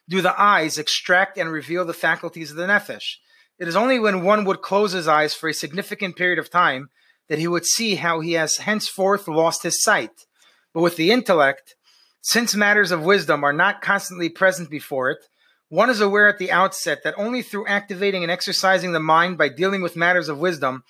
[0.07, 3.15] do the eyes extract and reveal the faculties of the nefesh.
[3.57, 6.89] It is only when one would close his eyes for a significant period of time
[7.29, 10.25] that he would see how he has henceforth lost his sight.
[10.73, 11.75] But with the intellect,
[12.27, 15.19] Since matters of wisdom are not constantly present before it,
[15.69, 19.47] one is aware at the outset that only through activating and exercising the mind by
[19.47, 20.83] dealing with matters of wisdom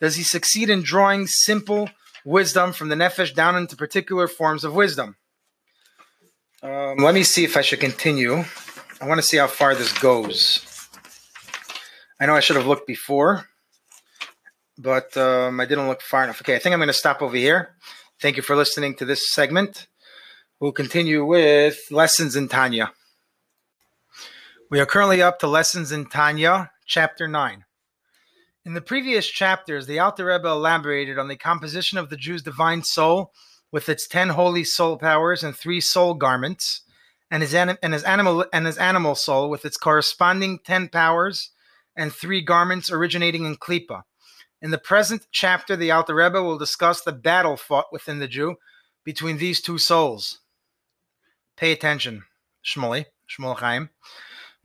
[0.00, 1.90] does he succeed in drawing simple
[2.24, 5.14] wisdom from the nefesh down into particular forms of wisdom.
[6.60, 8.44] Um, let me see if I should continue.
[9.00, 10.66] I want to see how far this goes.
[12.20, 13.46] I know I should have looked before,
[14.80, 16.40] but um, I didn't look far enough.
[16.40, 17.76] Okay, I think I'm going to stop over here.
[18.20, 19.88] Thank you for listening to this segment.
[20.58, 22.92] We'll continue with lessons in Tanya.
[24.70, 27.64] We are currently up to lessons in Tanya, chapter 9.
[28.64, 32.82] In the previous chapters, the Alter Rebbe elaborated on the composition of the Jew's divine
[32.82, 33.32] soul
[33.72, 36.82] with its ten holy soul powers and three soul garments,
[37.30, 41.50] and his, anim- and his animal and his animal soul with its corresponding ten powers
[41.96, 44.02] and three garments originating in Klippa.
[44.62, 48.56] In the present chapter, the Alter Rebbe will discuss the battle fought within the Jew
[49.04, 50.40] between these two souls.
[51.56, 52.24] Pay attention,
[52.64, 53.88] Shmuley, Shmuel Chaim.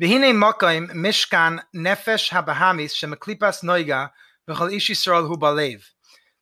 [0.02, 4.12] V'hine mokaim mishkan nefesh habahamis shemeklipas noiga
[4.50, 5.86] v'chol ish Yisrael hu balev.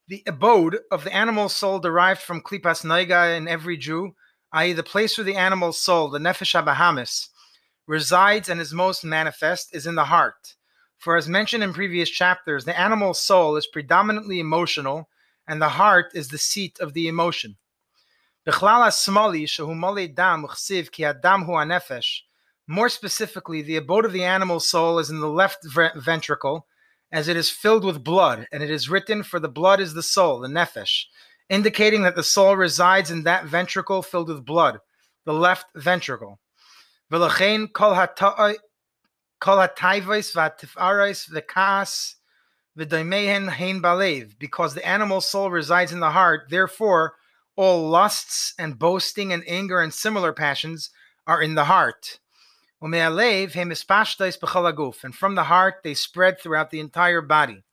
[0.08, 4.16] The abode of the animal soul derived from klipas noiga in every Jew,
[4.52, 7.28] i.e., the place where the animal soul, the nefesh habahamis,
[7.86, 10.56] resides and is most manifest, is in the heart.
[11.04, 15.10] For as mentioned in previous chapters, the animal soul is predominantly emotional,
[15.46, 17.58] and the heart is the seat of the emotion.
[22.68, 25.66] More specifically, the abode of the animal soul is in the left
[25.98, 26.68] ventricle,
[27.12, 30.04] as it is filled with blood, and it is written, For the blood is the
[30.04, 31.04] soul, the nefesh,
[31.50, 34.80] indicating that the soul resides in that ventricle filled with blood,
[35.26, 36.40] the left ventricle.
[39.44, 42.16] Hata'is v'atifarais v'kas
[42.78, 47.16] v'daimehen hein balev, because the animal soul resides in the heart, therefore
[47.56, 50.90] all lusts and boasting and anger and similar passions
[51.28, 52.20] are in the heart.
[52.82, 53.16] And from
[55.36, 57.64] the heart they spread throughout the entire body.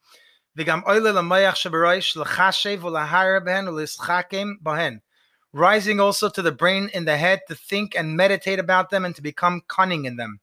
[5.53, 9.17] Rising also to the brain in the head to think and meditate about them and
[9.17, 10.39] to become cunning in them.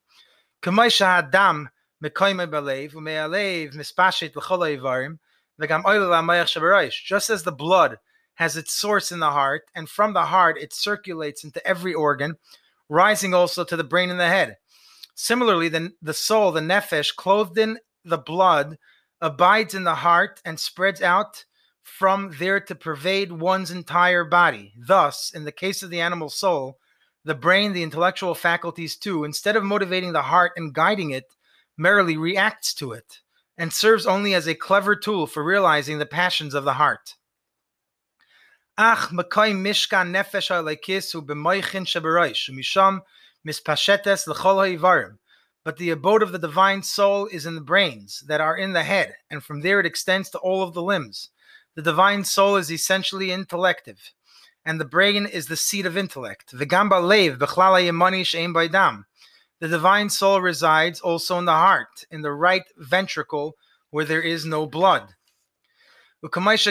[7.04, 8.00] Just as the blood
[8.36, 12.38] has its source in the heart, and from the heart it circulates into every organ,
[12.89, 14.58] rising also to the brain and the head.
[15.15, 18.78] Similarly, the, the soul, the nefesh, clothed in the blood,
[19.20, 21.46] abides in the heart and spreads out
[21.82, 24.74] from there to pervade one's entire body.
[24.78, 26.78] Thus, in the case of the animal soul,
[27.27, 31.25] the brain, the intellectual faculties too, instead of motivating the heart and guiding it,
[31.77, 33.19] merely reacts to it
[33.57, 37.15] and serves only as a clever tool for realizing the passions of the heart.
[45.63, 48.83] But the abode of the divine soul is in the brains that are in the
[48.83, 51.29] head, and from there it extends to all of the limbs.
[51.75, 54.13] The divine soul is essentially intellective,
[54.67, 56.53] and the brain is the seat of intellect.
[56.53, 59.06] V'gamba lev b'chlala yemani she'em baydam.
[59.62, 63.56] The divine soul resides also in the heart, in the right ventricle,
[63.91, 65.15] where there is no blood.
[66.21, 66.67] As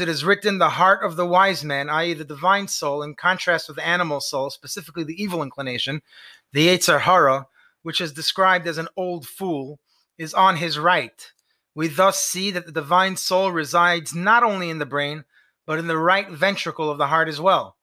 [0.00, 3.68] it is written, the heart of the wise man, i.e., the divine soul, in contrast
[3.68, 6.02] with the animal soul, specifically the evil inclination,
[6.52, 7.46] the Yetzer Hara,
[7.82, 9.80] which is described as an old fool,
[10.18, 11.32] is on his right.
[11.76, 15.26] We thus see that the divine soul resides not only in the brain,
[15.66, 17.76] but in the right ventricle of the heart as well.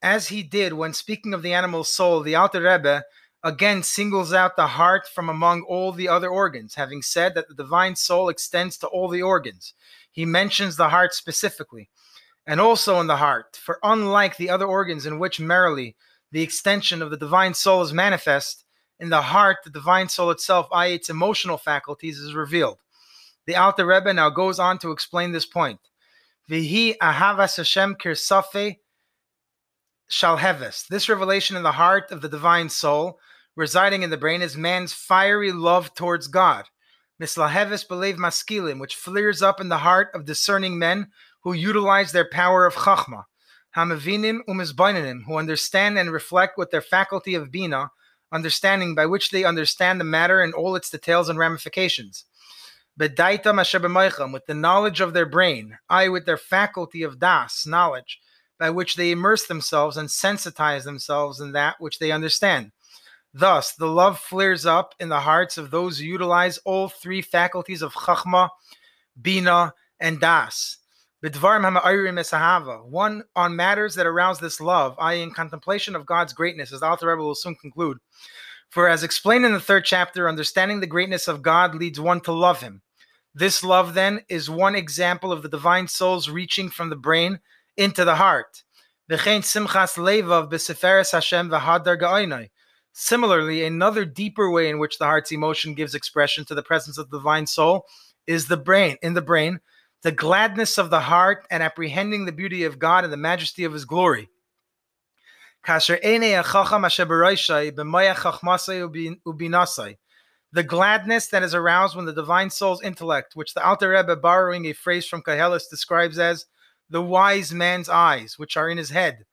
[0.00, 3.02] As he did when speaking of the animal soul, the Alter Rebbe
[3.42, 7.54] again singles out the heart from among all the other organs, having said that the
[7.54, 9.74] divine soul extends to all the organs.
[10.12, 11.90] He mentions the heart specifically,
[12.46, 15.96] and also in the heart, for unlike the other organs in which merely
[16.30, 18.64] the extension of the divine soul is manifest,
[19.00, 22.78] in the heart, the divine soul itself, i.e., its emotional faculties, is revealed.
[23.50, 25.80] The Alter Rebbe now goes on to explain this point.
[26.48, 28.76] Vihi ahavas Hashem kirsafe
[30.08, 30.86] shalheves.
[30.86, 33.18] This revelation in the heart of the divine soul
[33.56, 36.66] residing in the brain is man's fiery love towards God.
[37.20, 41.08] Mislahevis believe maskilim, which flares up in the heart of discerning men
[41.42, 43.24] who utilize their power of chachma.
[43.76, 47.90] Hamavinim umizbainanim, who understand and reflect with their faculty of bina,
[48.30, 52.26] understanding by which they understand the matter in all its details and ramifications.
[53.00, 58.20] Bedaita mashabemaichem, with the knowledge of their brain, I with their faculty of das, knowledge,
[58.58, 62.72] by which they immerse themselves and sensitize themselves in that which they understand.
[63.32, 67.80] Thus, the love flares up in the hearts of those who utilize all three faculties
[67.80, 68.50] of Chachma,
[69.22, 70.76] Bina, and Das.
[71.22, 76.86] one on matters that arouse this love, i.e., in contemplation of God's greatness, as the
[76.86, 77.96] Alter Rebbe will soon conclude.
[78.68, 82.32] For as explained in the third chapter, understanding the greatness of God leads one to
[82.32, 82.82] love Him.
[83.34, 87.40] This love, then, is one example of the divine souls reaching from the brain
[87.76, 88.64] into the heart.
[92.92, 97.10] Similarly, another deeper way in which the heart's emotion gives expression to the presence of
[97.10, 97.86] the divine soul
[98.26, 98.96] is the brain.
[99.02, 99.60] In the brain,
[100.02, 103.72] the gladness of the heart and apprehending the beauty of God and the majesty of
[103.72, 104.28] His glory.
[110.52, 114.66] The gladness that is aroused when the divine soul's intellect, which the Alter Rebbe, borrowing
[114.66, 116.46] a phrase from Koheles, describes as
[116.88, 119.24] the wise man's eyes, which are in his head,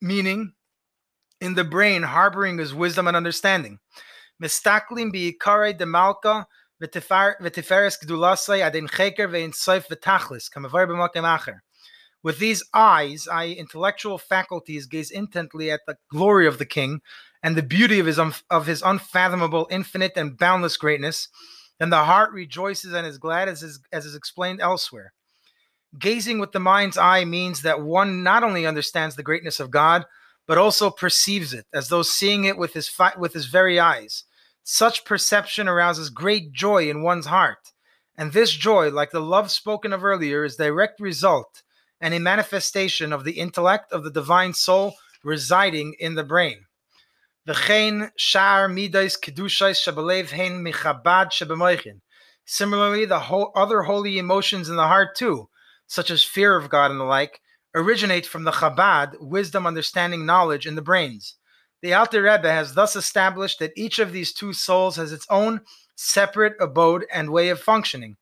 [0.00, 0.54] meaning
[1.42, 3.78] in the brain harboring his wisdom and understanding.
[4.42, 6.46] Mistaklim bi'ikare de malka
[6.82, 11.58] v'tiferes gdulasai adin cheker ve'in v'tachlis kamavar b'makim acher.
[12.22, 17.00] With these eyes, i.e., intellectual faculties, gaze intently at the glory of the king
[17.42, 21.28] and the beauty of his, um, of his unfathomable, infinite, and boundless greatness,
[21.78, 25.12] then the heart rejoices and is glad, as is, as is explained elsewhere.
[25.98, 30.04] Gazing with the mind's eye means that one not only understands the greatness of God,
[30.46, 34.24] but also perceives it, as though seeing it with his, fi- with his very eyes.
[34.62, 37.72] Such perception arouses great joy in one's heart.
[38.16, 41.62] And this joy, like the love spoken of earlier, is direct result
[42.00, 46.66] and a manifestation of the intellect of the divine soul residing in the brain.
[52.44, 53.18] Similarly, the
[53.54, 55.48] other holy emotions in the heart too,
[55.86, 57.40] such as fear of God and the like,
[57.72, 61.36] originate from the Chabad, wisdom, understanding, knowledge in the brains.
[61.82, 65.60] The Alter Rebbe has thus established that each of these two souls has its own
[65.94, 68.16] separate abode and way of functioning.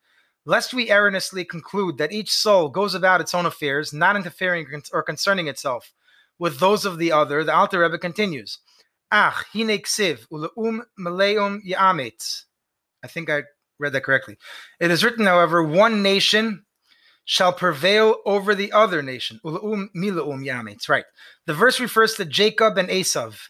[0.44, 5.02] Lest we erroneously conclude that each soul goes about its own affairs, not interfering or
[5.02, 5.94] concerning itself
[6.38, 8.58] with those of the other, the Alter Rebbe continues,
[9.10, 12.44] Ach, hine ksiv, uleum meleum yamet.
[13.02, 13.42] I think I
[13.78, 14.38] read that correctly.
[14.80, 16.64] It is written, however, one nation
[17.24, 19.40] shall prevail over the other nation.
[19.44, 20.88] Uleum mileum yamet.
[20.88, 21.04] Right.
[21.46, 23.48] The verse refers to Jacob and Esav.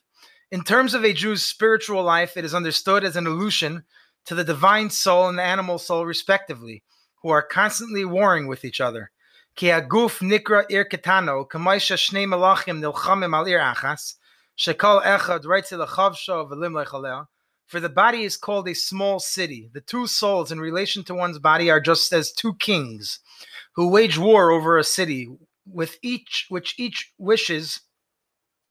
[0.50, 3.84] In terms of a Jew's spiritual life, it is understood as an allusion
[4.26, 6.82] to the divine soul and the animal soul, respectively,
[7.22, 9.10] who are constantly warring with each other.
[9.56, 14.14] Ki aguf nikra ir ketano, kamaisha shnei malachim nilchamim al ir achas,
[14.58, 17.26] shekol echad reitzi lechavsho v'lim lechalea.
[17.66, 19.70] For the body is called a small city.
[19.72, 23.20] The two souls in relation to one's body are just as two kings
[23.74, 25.30] who wage war over a city,
[25.66, 27.80] with each which each wishes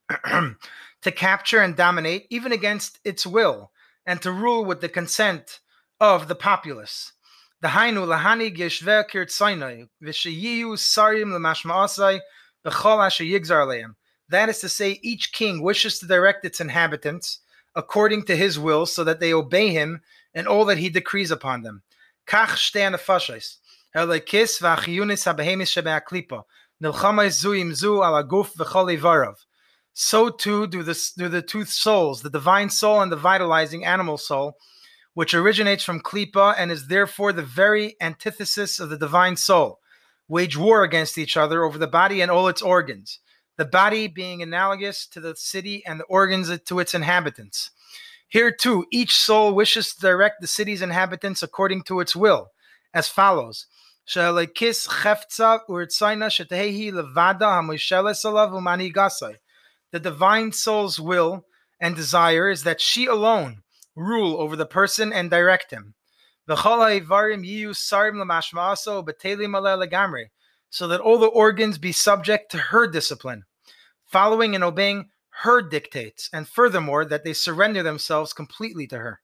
[0.24, 3.72] to capture and dominate, even against its will
[4.06, 5.60] and to rule with the consent
[6.00, 7.14] of the populace.
[7.62, 12.20] The Hainu lahani geshver kirtsainai v'sheyiyu sarim l'mashmaasai
[12.66, 13.96] b'chol asher yigzar leim.
[14.34, 17.42] That is to say, each king wishes to direct its inhabitants
[17.76, 20.02] according to his will, so that they obey him
[20.34, 21.84] and all that he decrees upon them.
[29.94, 34.18] So too do the, do the two souls, the divine soul and the vitalizing animal
[34.18, 34.58] soul,
[35.14, 39.80] which originates from Klippa and is therefore the very antithesis of the divine soul,
[40.28, 43.20] wage war against each other over the body and all its organs,
[43.58, 47.72] the body being analogous to the city and the organs to its inhabitants.
[48.28, 52.52] Here too, each soul wishes to direct the city's inhabitants according to its will,
[52.94, 53.68] as follows.
[59.92, 61.46] The divine soul's will
[61.80, 63.62] and desire is that she alone
[63.96, 65.94] rule over the person and direct him.
[70.74, 73.44] So that all the organs be subject to her discipline,
[74.08, 79.22] following and obeying her dictates, and furthermore, that they surrender themselves completely to her,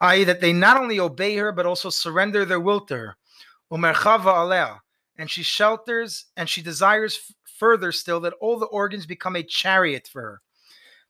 [0.00, 3.16] i.e., that they not only obey her, but also surrender their will to her.
[5.16, 10.08] And she shelters and she desires further still that all the organs become a chariot
[10.12, 10.40] for her.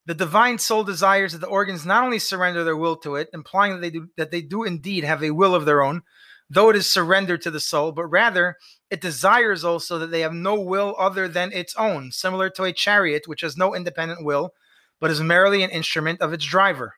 [0.04, 3.72] The divine soul desires that the organs not only surrender their will to it, implying
[3.72, 6.02] that they do that they do indeed have a will of their own,
[6.50, 8.58] though it is surrendered to the soul, but rather
[8.90, 12.72] it desires also that they have no will other than its own, similar to a
[12.72, 14.54] chariot which has no independent will,
[15.00, 16.94] but is merely an instrument of its driver.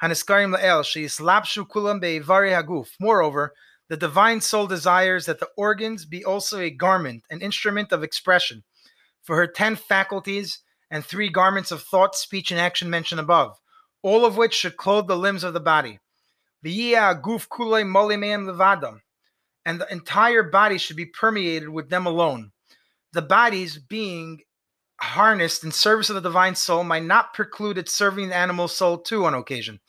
[0.02, 2.88] Haniskarim la'el sheyislapshu kulam be'ivari haguf.
[2.98, 3.52] Moreover,
[3.90, 8.64] the divine soul desires that the organs be also a garment, an instrument of expression,
[9.22, 10.60] for her ten faculties
[10.90, 13.59] and three garments of thought, speech, and action mentioned above,
[14.02, 15.98] all of which should clothe the limbs of the body.
[16.64, 19.00] guf kulei molimeim levadam,
[19.64, 22.52] and the entire body should be permeated with them alone.
[23.12, 24.40] The bodies being
[25.00, 28.98] harnessed in service of the divine soul might not preclude its serving the animal soul
[28.98, 29.80] too on occasion.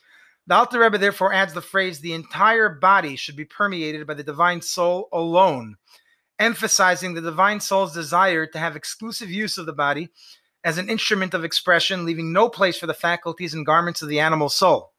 [0.48, 4.24] The Alter Rebbe therefore adds the phrase, the entire body should be permeated by the
[4.24, 5.76] divine soul alone,
[6.40, 10.10] emphasizing the divine soul's desire to have exclusive use of the body
[10.64, 14.20] as an instrument of expression, leaving no place for the faculties and garments of the
[14.20, 14.94] animal soul.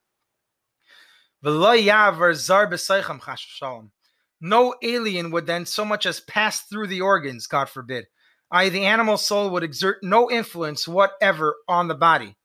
[4.40, 8.06] No alien would then so much as pass through the organs, God forbid,
[8.50, 12.36] I, the animal soul would exert no influence whatever on the body.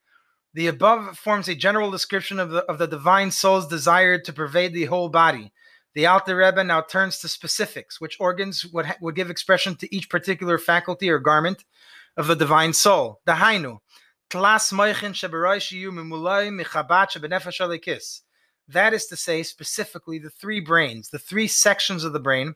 [0.54, 4.74] The above forms a general description of the, of the divine soul's desire to pervade
[4.74, 5.52] the whole body.
[5.94, 9.96] The Alter Rebbe now turns to specifics, which organs would, ha- would give expression to
[9.96, 11.66] each particular faculty or garment
[12.18, 13.22] of the divine soul.
[13.26, 13.78] The Hainu.
[18.70, 22.56] That is to say, specifically, the three brains, the three sections of the brain,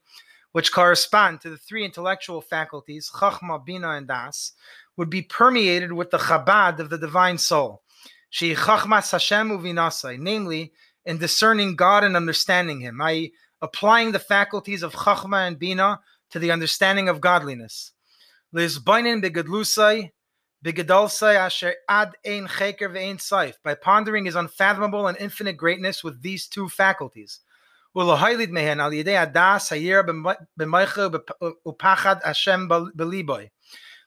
[0.52, 4.52] which correspond to the three intellectual faculties, Chachma, Bina, and Das,
[4.98, 7.84] would be permeated with the Chabad of the divine soul.
[10.20, 10.74] Namely,
[11.06, 16.02] in discerning God and understanding Him, i.e., applying the faculties of Chachma and Bina
[16.32, 17.94] to the understanding of godliness.
[23.64, 27.40] By pondering his unfathomable and infinite greatness with these two faculties.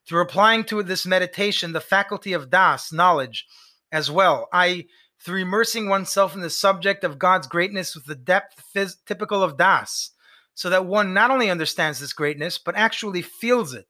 [0.07, 3.47] Through applying to this meditation the faculty of das, knowledge,
[3.91, 4.85] as well, I
[5.21, 9.57] through immersing oneself in the subject of God's greatness with the depth phys- typical of
[9.57, 10.11] das,
[10.55, 13.89] so that one not only understands this greatness, but actually feels it.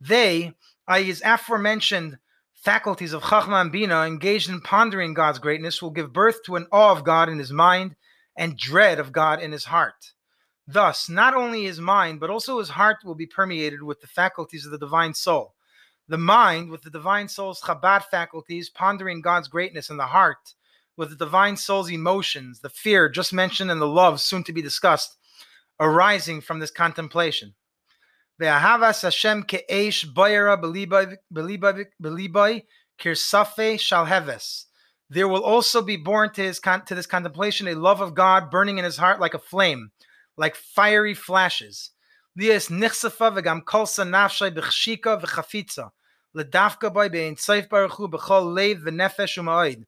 [0.00, 0.54] They,
[0.88, 2.18] i.e., aforementioned
[2.54, 6.66] faculties of Chachma and Bina, engaged in pondering God's greatness, will give birth to an
[6.72, 7.96] awe of God in his mind
[8.36, 10.12] and dread of God in his heart.
[10.66, 14.64] Thus, not only his mind, but also his heart will be permeated with the faculties
[14.64, 15.54] of the divine soul.
[16.08, 20.54] The mind, with the divine soul's Chabad faculties, pondering God's greatness, and the heart,
[20.96, 24.62] with the divine soul's emotions, the fear just mentioned, and the love soon to be
[24.62, 25.16] discussed,
[25.78, 27.54] arising from this contemplation.
[28.40, 32.62] Ve'ahavas Hashem ke'esh bayara belibai
[32.98, 34.64] kirsafe shalheves.
[35.10, 38.50] There will also be born to his con- to this contemplation a love of God
[38.50, 39.90] burning in his heart like a flame,
[40.38, 41.90] like fiery flashes.
[42.34, 45.90] Lias nichsafa v'gam kolsa nafshay b'chshika v'chafitza
[46.34, 49.84] ledafka by be'in tzayf baruchu b'chol leiv v'nefesh u'ma'id.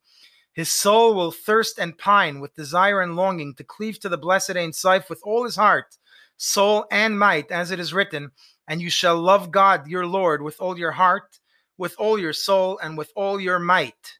[0.52, 4.56] His soul will thirst and pine with desire and longing to cleave to the blessed
[4.56, 5.96] Ein Sof with all his heart
[6.36, 8.30] soul, and might, as it is written,
[8.68, 11.38] and you shall love God your Lord with all your heart,
[11.78, 14.18] with all your soul, and with all your might.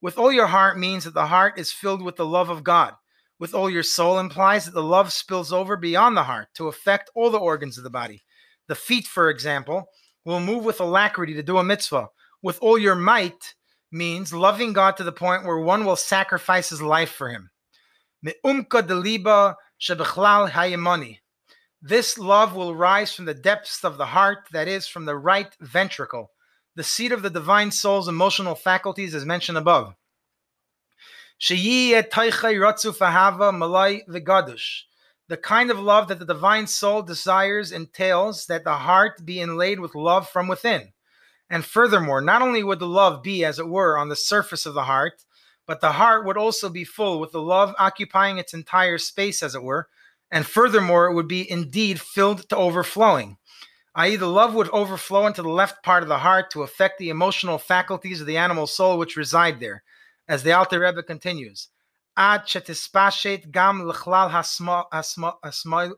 [0.00, 2.94] With all your heart means that the heart is filled with the love of God.
[3.38, 7.10] With all your soul implies that the love spills over beyond the heart to affect
[7.14, 8.24] all the organs of the body.
[8.68, 9.88] The feet, for example,
[10.24, 12.08] will move with alacrity to do a mitzvah.
[12.42, 13.54] With all your might
[13.92, 17.50] means loving God to the point where one will sacrifice his life for him.
[21.88, 25.54] This love will rise from the depths of the heart, that is, from the right
[25.60, 26.32] ventricle,
[26.74, 29.94] the seat of the divine soul's emotional faculties, as mentioned above.
[35.28, 39.78] The kind of love that the divine soul desires entails that the heart be inlaid
[39.78, 40.92] with love from within.
[41.48, 44.74] And furthermore, not only would the love be, as it were, on the surface of
[44.74, 45.24] the heart,
[45.68, 49.54] but the heart would also be full with the love occupying its entire space, as
[49.54, 49.88] it were,
[50.30, 53.36] and furthermore, it would be indeed filled to overflowing,
[53.94, 57.10] i.e., the love would overflow into the left part of the heart to affect the
[57.10, 59.82] emotional faculties of the animal soul which reside there,
[60.28, 61.68] as the Alter Rebbe continues.
[62.16, 65.92] Ad shetispashet gam lechlal asmali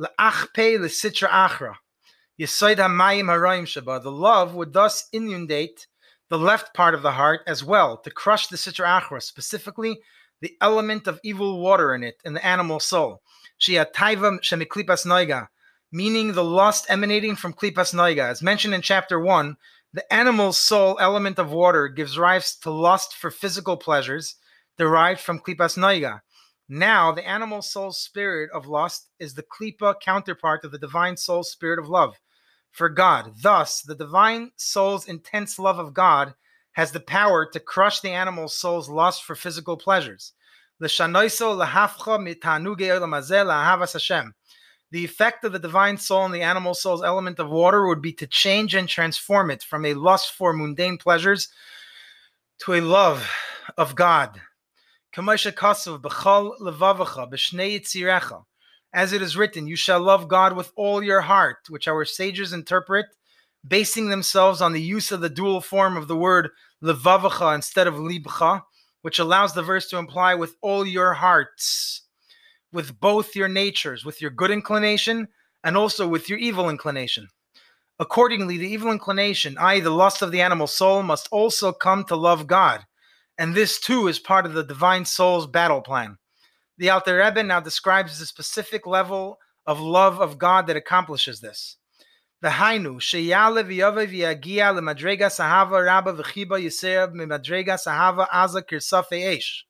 [0.00, 1.74] leachpe lesitra achra.
[2.40, 4.02] Yisoid hamayim harayim shaba.
[4.02, 5.86] The love would thus inundate
[6.30, 10.00] the left part of the heart as well to crush the sitra achra, specifically
[10.40, 13.22] the element of evil water in it, in the animal soul.
[13.60, 15.48] Shiataiva shemiklipas noiga,
[15.90, 18.28] meaning the lust emanating from klipas noiga.
[18.28, 19.56] As mentioned in chapter 1,
[19.92, 24.36] the animal soul element of water gives rise to lust for physical pleasures
[24.76, 26.20] derived from klipas noiga.
[26.68, 31.42] Now, the animal soul spirit of lust is the klipa counterpart of the divine soul
[31.42, 32.16] spirit of love
[32.70, 33.32] for God.
[33.40, 36.34] Thus, the divine soul's intense love of God
[36.78, 40.32] has the power to crush the animal soul's lust for physical pleasures.
[40.78, 40.86] The
[44.92, 48.28] effect of the divine soul and the animal soul's element of water would be to
[48.28, 51.48] change and transform it from a lust for mundane pleasures
[52.60, 53.28] to a love
[53.76, 54.40] of God.
[58.94, 62.52] As it is written, you shall love God with all your heart, which our sages
[62.52, 63.06] interpret,
[63.66, 66.50] basing themselves on the use of the dual form of the word
[66.82, 68.62] levavacha instead of libcha,
[69.02, 72.02] which allows the verse to imply with all your hearts,
[72.72, 75.28] with both your natures, with your good inclination
[75.64, 77.28] and also with your evil inclination.
[78.00, 82.14] Accordingly, the evil inclination, i.e., the lust of the animal soul, must also come to
[82.14, 82.86] love God.
[83.36, 86.18] And this too is part of the divine soul's battle plan.
[86.76, 91.76] The Alter Rebbe now describes the specific level of love of God that accomplishes this.
[92.42, 99.62] V'hainu sheyale v'yove v'yagia lemadrega sahava rabba v'chiba yisera mimadrega sahava aza kirsafe eish.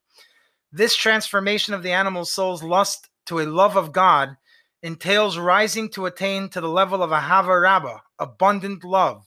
[0.70, 4.36] This transformation of the animal soul's lust to a love of God
[4.82, 9.26] entails rising to attain to the level of ahava rabba, abundant love,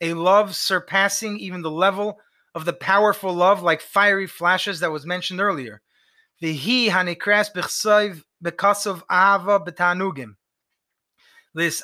[0.00, 2.18] a love surpassing even the level
[2.52, 5.82] of the powerful love like fiery flashes that was mentioned earlier.
[6.42, 10.34] V'hi hanikras b'chsoiv b'kasov ahava b'tanugim.
[11.56, 11.80] This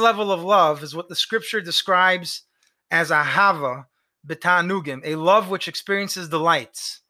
[0.00, 2.42] level of love is what the scripture describes
[2.90, 3.86] as ahava
[4.26, 7.02] betanugim, a love which experiences delights.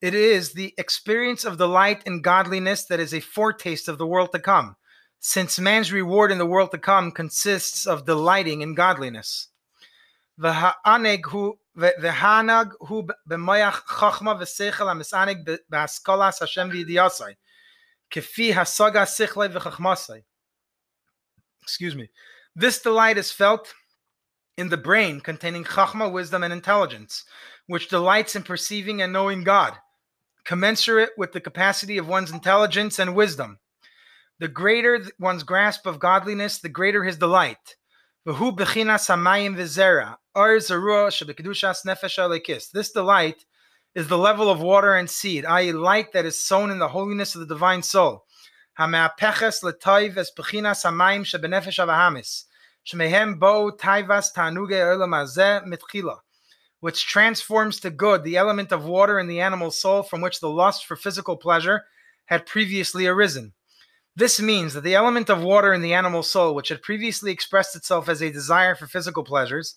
[0.00, 4.32] It is the experience of delight in godliness that is a foretaste of the world
[4.32, 4.74] to come,
[5.20, 9.46] since man's reward in the world to come consists of delighting in godliness.
[10.36, 14.36] The V'hanag hu b'mayach chachma
[18.10, 18.54] v'yidiyasai.
[18.54, 20.22] Hasaga
[21.62, 22.10] Excuse me.
[22.54, 23.74] This delight is felt
[24.56, 27.24] in the brain containing chachma, wisdom, and intelligence,
[27.66, 29.74] which delights in perceiving and knowing God,
[30.44, 33.58] commensurate with the capacity of one's intelligence and wisdom.
[34.38, 37.76] The greater one's grasp of godliness, the greater his delight.
[38.24, 38.36] This
[42.92, 43.44] delight
[43.96, 47.34] is the level of water and seed, i.e., light that is sown in the holiness
[47.34, 48.26] of the divine soul.
[56.80, 60.50] Which transforms to good the element of water in the animal soul from which the
[60.50, 61.84] lust for physical pleasure
[62.26, 63.54] had previously arisen.
[64.14, 67.74] This means that the element of water in the animal soul, which had previously expressed
[67.74, 69.76] itself as a desire for physical pleasures,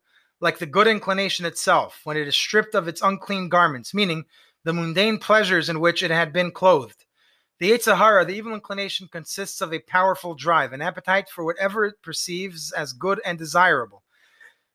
[0.41, 4.25] like the good inclination itself, when it is stripped of its unclean garments, meaning
[4.63, 7.05] the mundane pleasures in which it had been clothed.
[7.59, 12.01] The Yetzer the evil inclination, consists of a powerful drive, an appetite for whatever it
[12.01, 14.03] perceives as good and desirable.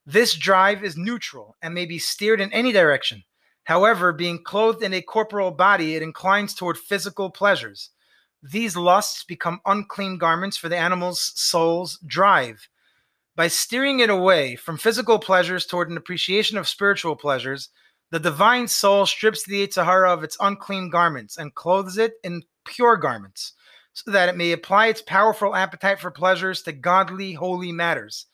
[0.06, 3.24] This drive is neutral and may be steered in any direction.
[3.64, 7.90] However, being clothed in a corporal body, it inclines toward physical pleasures.
[8.40, 12.68] These lusts become unclean garments for the animal's soul's drive
[13.36, 17.68] by steering it away from physical pleasures toward an appreciation of spiritual pleasures,
[18.10, 22.42] the divine soul strips the Yetzer Hara of its unclean garments and clothes it in
[22.64, 23.52] pure garments,
[23.92, 28.26] so that it may apply its powerful appetite for pleasures to godly, holy matters.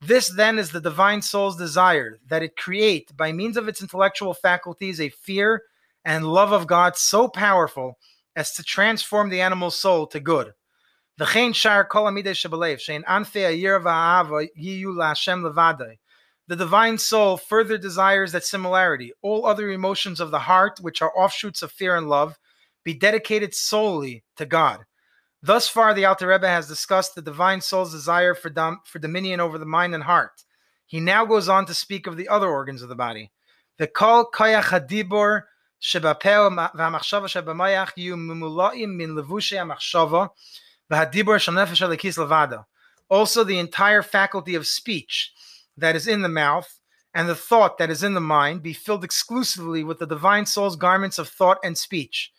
[0.00, 4.34] This then is the divine soul's desire that it create, by means of its intellectual
[4.34, 5.62] faculties, a fear
[6.04, 7.98] and love of God so powerful
[8.34, 10.54] as to transform the animal soul to good.
[11.20, 11.26] The
[16.56, 21.60] divine soul further desires that similarity, all other emotions of the heart, which are offshoots
[21.60, 22.38] of fear and love,
[22.84, 24.86] be dedicated solely to God.
[25.42, 29.40] Thus far, the Alter Rebbe has discussed the divine soul's desire for, dom- for dominion
[29.40, 30.44] over the mind and heart.
[30.86, 33.30] He now goes on to speak of the other organs of the body.
[33.76, 35.42] The kol koyach hadibor
[35.82, 40.30] shebapeo v'hamachshava shebamayach yu mimulaim min levushe hamachshava
[43.10, 45.32] also, the entire faculty of speech
[45.76, 46.80] that is in the mouth
[47.12, 50.76] and the thought that is in the mind be filled exclusively with the divine soul's
[50.76, 52.32] garments of thought and speech.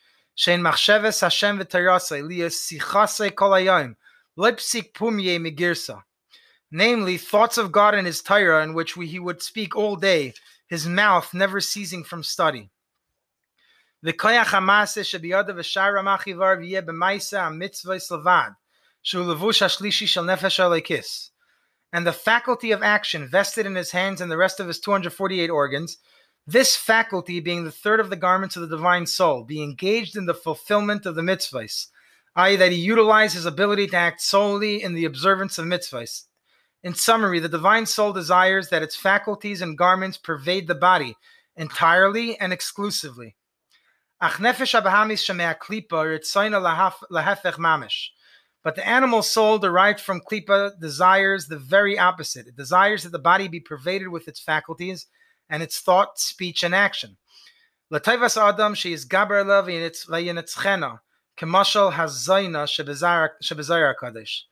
[6.74, 10.34] Namely, thoughts of God and His Torah, in which we, he would speak all day,
[10.68, 12.72] his mouth never ceasing from study.
[14.04, 18.56] V'koyach hamase shebiyodav v'shar ramachivar v'yeh b'maisa mitzvah levad
[19.06, 21.30] shulevush hashlishi shel nefesh alekis.
[21.94, 25.50] And the faculty of action vested in his hands and the rest of his 248
[25.52, 25.98] organs,
[26.48, 30.26] this faculty being the third of the garments of the divine soul, be engaged in
[30.26, 31.88] the fulfillment of the mitzvahs,
[32.36, 36.24] i.e., that he utilize his ability to act solely in the observance of mitzvahs.
[36.82, 41.16] In summary, the divine soul desires that its faculties and garments pervade the body
[41.56, 43.36] entirely and exclusively.
[44.24, 44.38] But
[48.76, 52.46] the animal soul derived from klipa desires the very opposite.
[52.46, 55.08] It desires that the body be pervaded with its faculties
[55.50, 57.18] and its thought, speech, and action.
[57.92, 61.00] Latayvas Adam she is gaber vayinitzchena
[61.36, 64.44] kemashal shebezayar kadesh.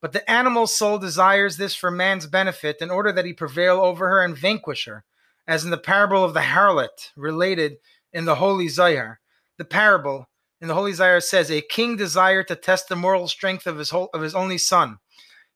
[0.00, 4.08] But the animal soul desires this for man's benefit in order that he prevail over
[4.08, 5.04] her and vanquish her,
[5.46, 7.76] as in the parable of the harlot related
[8.12, 9.20] in the Holy Zohar.
[9.58, 10.26] The parable
[10.60, 13.90] in the Holy Zohar says, A king desired to test the moral strength of his,
[13.90, 14.98] whole, of his only son.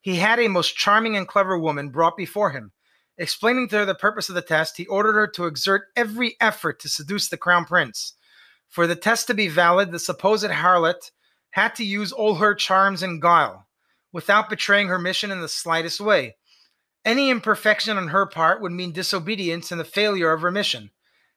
[0.01, 2.71] He had a most charming and clever woman brought before him.
[3.17, 6.79] Explaining to her the purpose of the test, he ordered her to exert every effort
[6.79, 8.13] to seduce the crown prince.
[8.69, 11.11] For the test to be valid, the supposed harlot
[11.51, 13.67] had to use all her charms and guile
[14.11, 16.35] without betraying her mission in the slightest way.
[17.05, 20.91] Any imperfection on her part would mean disobedience and the failure of her mission.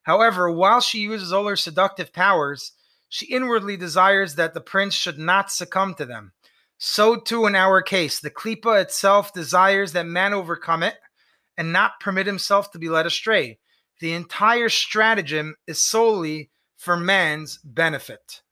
[0.07, 2.71] However, while she uses all her seductive powers,
[3.09, 6.33] she inwardly desires that the prince should not succumb to them.
[6.79, 10.95] So too in our case, the klipa itself desires that man overcome it
[11.59, 13.59] and not permit himself to be led astray.
[13.99, 18.43] The entire stratagem is solely for man's benefit.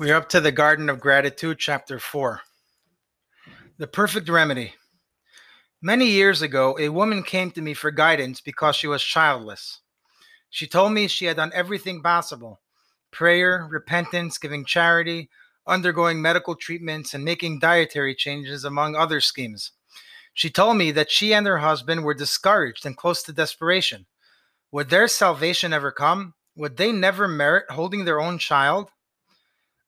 [0.00, 2.40] We're up to the Garden of Gratitude, chapter 4.
[3.78, 4.74] The perfect remedy.
[5.82, 9.80] Many years ago, a woman came to me for guidance because she was childless.
[10.50, 12.60] She told me she had done everything possible
[13.10, 15.30] prayer, repentance, giving charity,
[15.66, 19.72] undergoing medical treatments, and making dietary changes, among other schemes.
[20.34, 24.04] She told me that she and her husband were discouraged and close to desperation.
[24.72, 26.34] Would their salvation ever come?
[26.56, 28.90] Would they never merit holding their own child?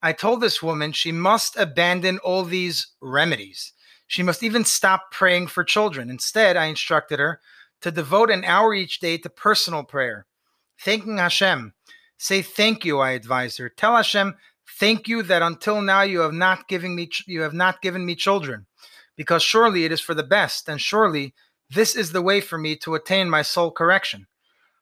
[0.02, 3.74] I told this woman she must abandon all these remedies.
[4.12, 6.10] She must even stop praying for children.
[6.10, 7.40] Instead, I instructed her
[7.80, 10.26] to devote an hour each day to personal prayer,
[10.78, 11.72] thanking Hashem.
[12.18, 13.70] Say thank you, I advised her.
[13.70, 14.34] Tell Hashem,
[14.78, 18.14] thank you that until now you have not given me you have not given me
[18.14, 18.66] children,
[19.16, 21.32] because surely it is for the best, and surely
[21.70, 24.26] this is the way for me to attain my soul correction.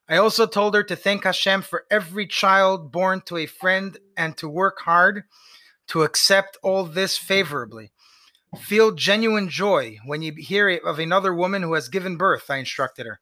[0.09, 4.37] I also told her to thank Hashem for every child born to a friend and
[4.39, 5.23] to work hard
[5.87, 7.93] to accept all this favorably.
[8.59, 13.07] Feel genuine joy when you hear of another woman who has given birth, I instructed
[13.07, 13.21] her.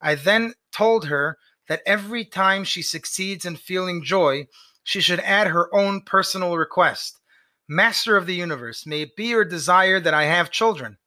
[0.00, 4.48] I then told her that every time she succeeds in feeling joy,
[4.84, 7.18] she should add her own personal request
[7.68, 10.98] Master of the universe, may it be your desire that I have children.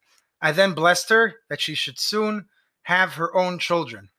[0.42, 2.50] I then blessed her that she should soon
[2.82, 4.10] have her own children.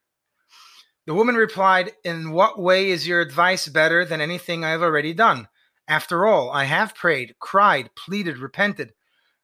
[1.06, 5.14] The woman replied, In what way is your advice better than anything I have already
[5.14, 5.50] done?
[5.88, 8.94] After all, I have prayed, cried, pleaded, repented.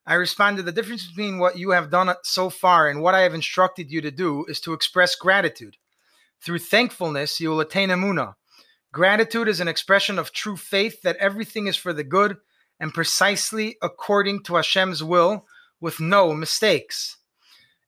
[0.08, 3.34] I responded, The difference between what you have done so far and what I have
[3.34, 5.76] instructed you to do is to express gratitude.
[6.42, 8.36] Through thankfulness, you will attain emuna.
[8.94, 12.38] Gratitude is an expression of true faith that everything is for the good
[12.80, 15.46] and precisely according to Hashem's will
[15.82, 17.18] with no mistakes.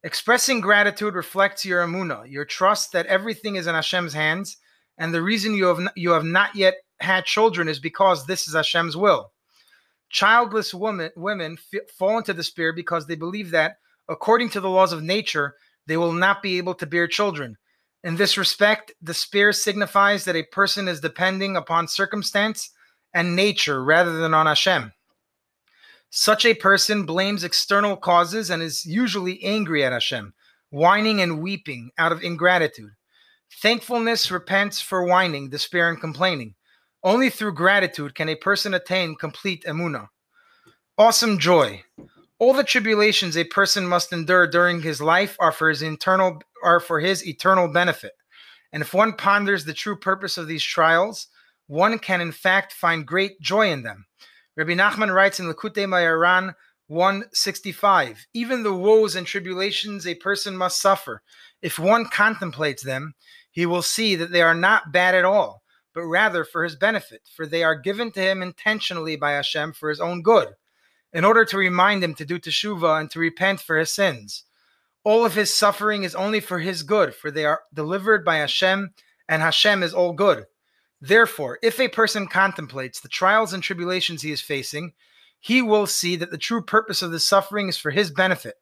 [0.04, 4.58] Expressing gratitude reflects your emuna, your trust that everything is in Hashem's hands,
[4.98, 8.56] and the reason you have you have not yet had children is because this is
[8.56, 9.32] Hashem's will.
[10.10, 14.92] Childless women women f- fall into despair because they believe that, according to the laws
[14.92, 15.56] of nature,
[15.86, 17.58] they will not be able to bear children.
[18.04, 22.72] In this respect, despair signifies that a person is depending upon circumstance
[23.14, 24.94] and nature rather than on Hashem.
[26.10, 30.34] Such a person blames external causes and is usually angry at Hashem,
[30.70, 32.92] whining and weeping out of ingratitude.
[33.62, 36.56] Thankfulness repents for whining, despair, and complaining.
[37.04, 40.10] Only through gratitude can a person attain complete emuna.
[40.98, 41.84] Awesome joy.
[42.40, 46.80] All the tribulations a person must endure during his life are for his internal are
[46.80, 48.14] for his eternal benefit.
[48.74, 51.28] And if one ponders the true purpose of these trials,
[51.68, 54.06] one can in fact find great joy in them.
[54.58, 56.54] Rabbi Nachman writes in Likutei Moharan
[56.88, 61.22] 165 Even the woes and tribulations a person must suffer,
[61.62, 63.14] if one contemplates them,
[63.52, 65.64] he will see that they are not bad at all,
[66.00, 69.90] but rather for his benefit, for they are given to him intentionally by Hashem for
[69.90, 70.48] his own good,
[71.12, 74.46] in order to remind him to do teshuvah and to repent for his sins.
[75.04, 78.94] All of his suffering is only for his good, for they are delivered by Hashem,
[79.28, 80.46] and Hashem is all good.
[81.02, 84.94] Therefore, if a person contemplates the trials and tribulations he is facing,
[85.38, 88.56] he will see that the true purpose of the suffering is for his benefit,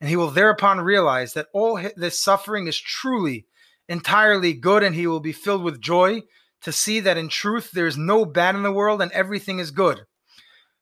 [0.00, 3.46] and he will thereupon realize that all this suffering is truly,
[3.88, 6.22] entirely good, and he will be filled with joy
[6.62, 9.70] to see that in truth there is no bad in the world and everything is
[9.70, 10.00] good.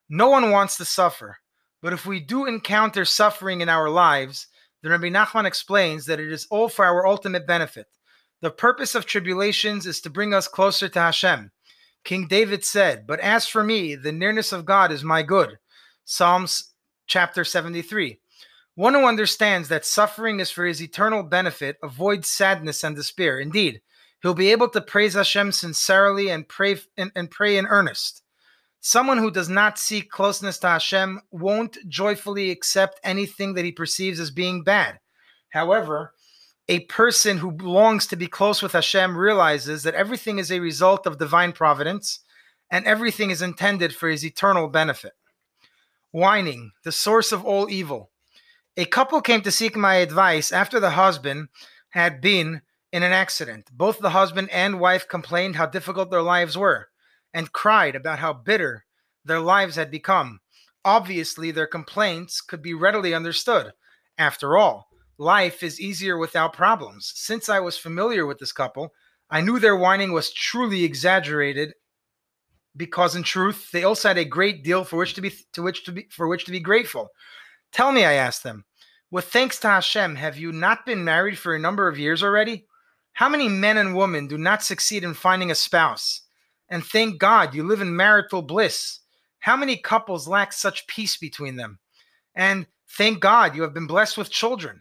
[0.09, 1.37] No one wants to suffer,
[1.81, 4.47] but if we do encounter suffering in our lives,
[4.81, 7.87] then Rabbi Nachman explains that it is all for our ultimate benefit.
[8.41, 11.51] The purpose of tribulations is to bring us closer to Hashem.
[12.05, 15.57] King David said, But as for me, the nearness of God is my good.
[16.05, 16.73] Psalms
[17.07, 18.19] chapter 73.
[18.75, 23.39] One who understands that suffering is for his eternal benefit avoids sadness and despair.
[23.39, 23.81] Indeed,
[24.21, 28.23] he'll be able to praise Hashem sincerely and pray and, and pray in earnest.
[28.81, 34.19] Someone who does not seek closeness to Hashem won't joyfully accept anything that he perceives
[34.19, 34.99] as being bad.
[35.49, 36.13] However,
[36.69, 41.07] a person who longs to be close with Hashem realizes that everything is a result
[41.07, 42.19] of divine providence
[42.71, 45.13] and everything is intended for his eternal benefit.
[46.11, 48.11] Whining, the source of all evil.
[48.77, 51.49] A couple came to seek my advice after the husband
[51.89, 52.61] had been
[52.91, 53.69] in an accident.
[53.71, 56.89] Both the husband and wife complained how difficult their lives were
[57.33, 58.85] and cried about how bitter
[59.25, 60.39] their lives had become.
[60.83, 63.71] Obviously, their complaints could be readily understood.
[64.17, 64.87] After all,
[65.17, 67.11] life is easier without problems.
[67.15, 68.93] Since I was familiar with this couple,
[69.29, 71.73] I knew their whining was truly exaggerated
[72.75, 75.83] because in truth they also had a great deal for which to be to which
[75.85, 77.09] to be for which to be grateful.
[77.71, 78.65] Tell me, I asked them,
[79.11, 82.65] with thanks to Hashem, have you not been married for a number of years already?
[83.19, 86.21] How many men and women do not succeed in finding a spouse?
[86.69, 88.99] And thank God you live in marital bliss.
[89.39, 91.79] How many couples lack such peace between them?
[92.33, 92.65] And
[92.97, 94.79] thank God you have been blessed with children.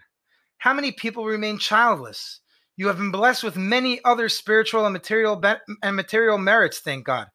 [0.59, 2.39] How many people remain childless?
[2.77, 7.07] You have been blessed with many other spiritual and material be- and material merits, thank
[7.07, 7.27] God.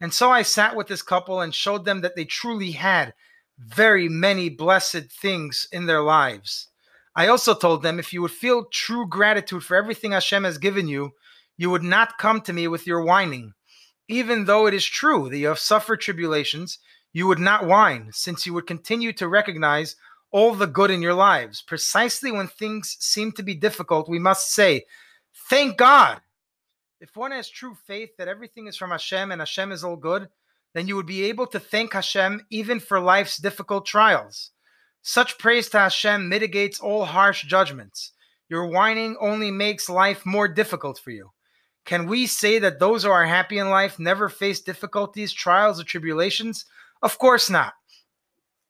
[0.00, 3.12] And so I sat with this couple and showed them that they truly had
[3.58, 6.68] very many blessed things in their lives.
[7.16, 10.88] I also told them if you would feel true gratitude for everything Hashem has given
[10.88, 11.12] you,
[11.56, 13.54] you would not come to me with your whining
[14.08, 16.78] even though it is true that you have suffered tribulations,
[17.12, 19.96] you would not whine, since you would continue to recognize
[20.30, 21.62] all the good in your lives.
[21.62, 24.84] Precisely when things seem to be difficult, we must say,
[25.48, 26.20] Thank God.
[27.00, 30.28] If one has true faith that everything is from Hashem and Hashem is all good,
[30.74, 34.50] then you would be able to thank Hashem even for life's difficult trials.
[35.06, 38.12] Such praise to Hashem mitigates all harsh judgments.
[38.48, 41.30] Your whining only makes life more difficult for you.
[41.84, 45.84] Can we say that those who are happy in life never face difficulties, trials, or
[45.84, 46.64] tribulations?
[47.02, 47.74] Of course not.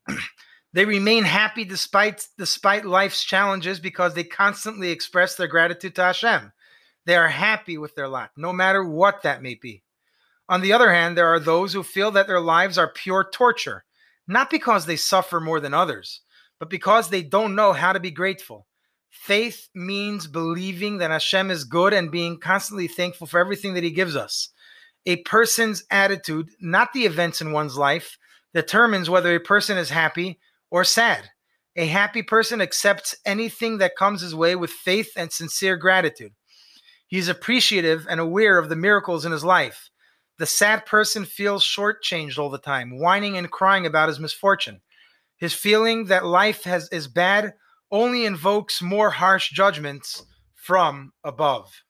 [0.72, 6.52] they remain happy despite despite life's challenges because they constantly express their gratitude to Hashem.
[7.06, 9.84] They are happy with their lot, no matter what that may be.
[10.48, 13.84] On the other hand, there are those who feel that their lives are pure torture,
[14.26, 16.22] not because they suffer more than others,
[16.58, 18.66] but because they don't know how to be grateful.
[19.10, 23.90] Faith means believing that Hashem is good and being constantly thankful for everything that He
[23.90, 24.50] gives us.
[25.06, 28.18] A person's attitude, not the events in one's life,
[28.54, 30.38] determines whether a person is happy
[30.70, 31.30] or sad.
[31.76, 36.32] A happy person accepts anything that comes his way with faith and sincere gratitude.
[37.06, 39.90] He is appreciative and aware of the miracles in his life.
[40.38, 44.80] The sad person feels shortchanged all the time, whining and crying about his misfortune.
[45.36, 47.54] His feeling that life has is bad
[47.90, 50.24] only invokes more harsh judgments
[50.54, 51.82] from above.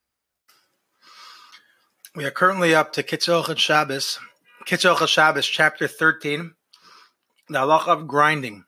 [2.14, 4.18] We are currently up to Kitzur Shabbos,
[4.66, 6.54] Kitzur Shabbos, chapter 13,
[7.48, 8.64] the halacha of grinding,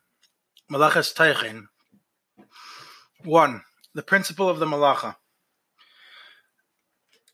[0.70, 1.66] Malachas Teichin.
[3.24, 3.62] One,
[3.94, 5.16] the principle of the malacha.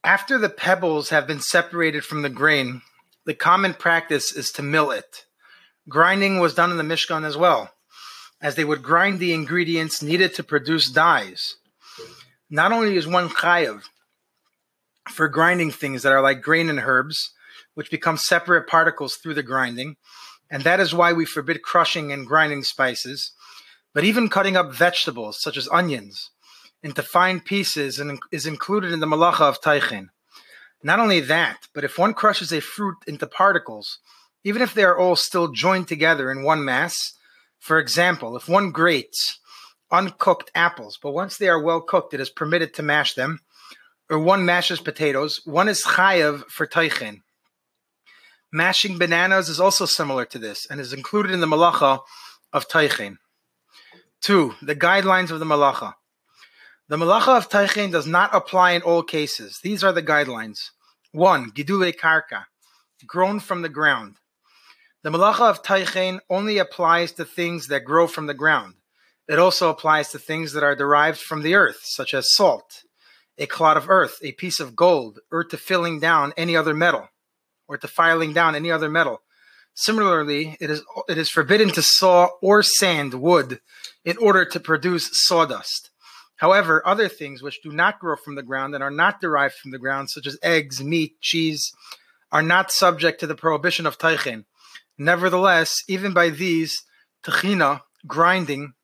[0.05, 2.83] After the pebbles have been separated from the grain,
[3.25, 5.27] the common practice is to mill it.
[5.89, 7.71] Grinding was done in the Mishkan as well
[8.41, 11.57] as they would grind the ingredients needed to produce dyes.
[12.51, 13.85] Not only is one chayav
[15.09, 17.33] for grinding things that are like grain and herbs,
[17.75, 19.97] which become separate particles through the grinding,
[20.51, 23.33] and that is why we forbid crushing and grinding spices,
[23.95, 26.31] but even cutting up vegetables such as onions
[26.83, 30.09] into fine pieces and is included in the malacha of taichin.
[30.83, 33.99] Not only that, but if one crushes a fruit into particles,
[34.45, 36.97] even if they are all still joined together in one mass,
[37.59, 39.39] for example, if one grates
[39.91, 43.41] uncooked apples, but once they are well cooked, it is permitted to mash them,
[44.11, 47.21] or one mashes potatoes, one is chayav for taichin.
[48.53, 52.01] Mashing bananas is also similar to this and is included in the malacha
[52.53, 53.17] of taichin.
[54.21, 55.95] Two, the guidelines of the malacha.
[56.89, 59.61] The malacha of taichin does not apply in all cases.
[59.63, 60.59] These are the guidelines.
[61.13, 62.45] One, gidule karka,
[63.07, 64.17] grown from the ground.
[65.03, 68.75] The malacha of taichen only applies to things that grow from the ground,
[69.27, 72.85] It also applies to things that are derived from the earth, such as salt,
[73.37, 77.09] a clod of earth, a piece of gold, or to filling down any other metal,
[77.67, 79.23] or to filing down any other metal.
[79.75, 83.61] Similarly, it is it is forbidden to saw or sand wood
[84.05, 85.91] in order to produce sawdust.
[86.37, 89.73] However, other things which do not grow from the ground and are not derived from
[89.73, 91.73] the ground, such as eggs, meat, cheese,
[92.31, 94.45] are not subject to the prohibition of taichin.
[94.99, 96.83] Nevertheless, even by these,
[97.25, 98.75] tachina, grinding,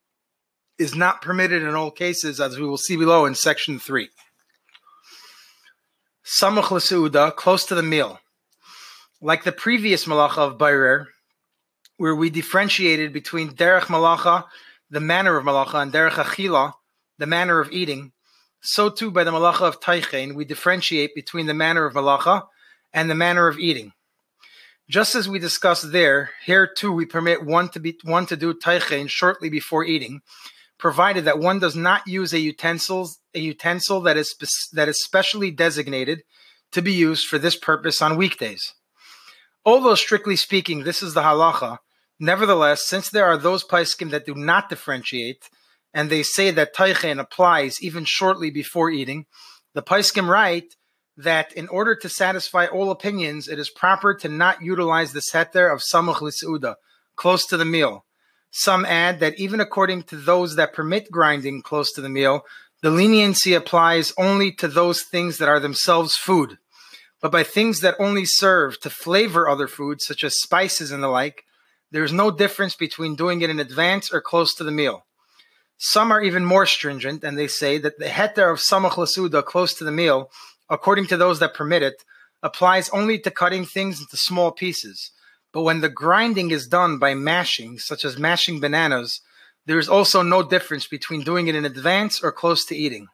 [0.78, 4.08] is not permitted in all cases, as we will see below in section 3.
[6.24, 8.20] Samach l'seuda, close to the meal.
[9.20, 11.06] Like the previous malacha of Bairer,
[11.96, 14.44] where we differentiated between derech malacha,
[14.90, 16.74] the manner of malacha, and derech achila,
[17.18, 18.12] the manner of eating,
[18.60, 22.46] so too by the malacha of taichen, we differentiate between the manner of malacha
[22.92, 23.92] and the manner of eating.
[24.88, 28.54] Just as we discussed there, here too we permit one to be one to do
[28.54, 30.22] taichen shortly before eating,
[30.78, 34.34] provided that one does not use a utensil a utensil that is
[34.72, 36.22] that is specially designated
[36.72, 38.72] to be used for this purpose on weekdays.
[39.62, 41.78] Although strictly speaking, this is the halacha.
[42.18, 45.50] Nevertheless, since there are those paiskim that do not differentiate,
[45.92, 49.26] and they say that taichen applies even shortly before eating,
[49.74, 50.76] the paiskim write
[51.18, 55.72] that in order to satisfy all opinions, it is proper to not utilize the heter
[55.72, 56.76] of samuch lis'uda,
[57.16, 58.04] close to the meal.
[58.50, 62.44] Some add that even according to those that permit grinding close to the meal,
[62.82, 66.58] the leniency applies only to those things that are themselves food.
[67.20, 71.08] But by things that only serve to flavor other foods, such as spices and the
[71.08, 71.44] like,
[71.90, 75.04] there is no difference between doing it in advance or close to the meal.
[75.78, 79.74] Some are even more stringent, and they say that the heter of samach lasuda close
[79.74, 80.30] to the meal,
[80.70, 82.04] according to those that permit it,
[82.42, 85.10] applies only to cutting things into small pieces.
[85.52, 89.20] But when the grinding is done by mashing, such as mashing bananas,
[89.66, 93.08] there is also no difference between doing it in advance or close to eating.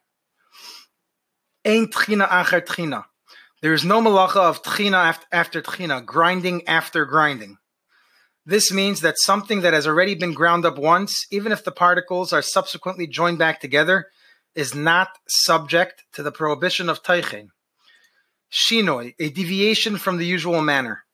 [1.64, 3.04] Ein tchina acher tchina.
[3.62, 7.56] There is no malacha of tchina after tchina, grinding after grinding.
[8.44, 12.32] This means that something that has already been ground up once, even if the particles
[12.32, 14.08] are subsequently joined back together,
[14.54, 17.48] is not subject to the prohibition of taichen.
[18.52, 21.04] Shinoi, a deviation from the usual manner.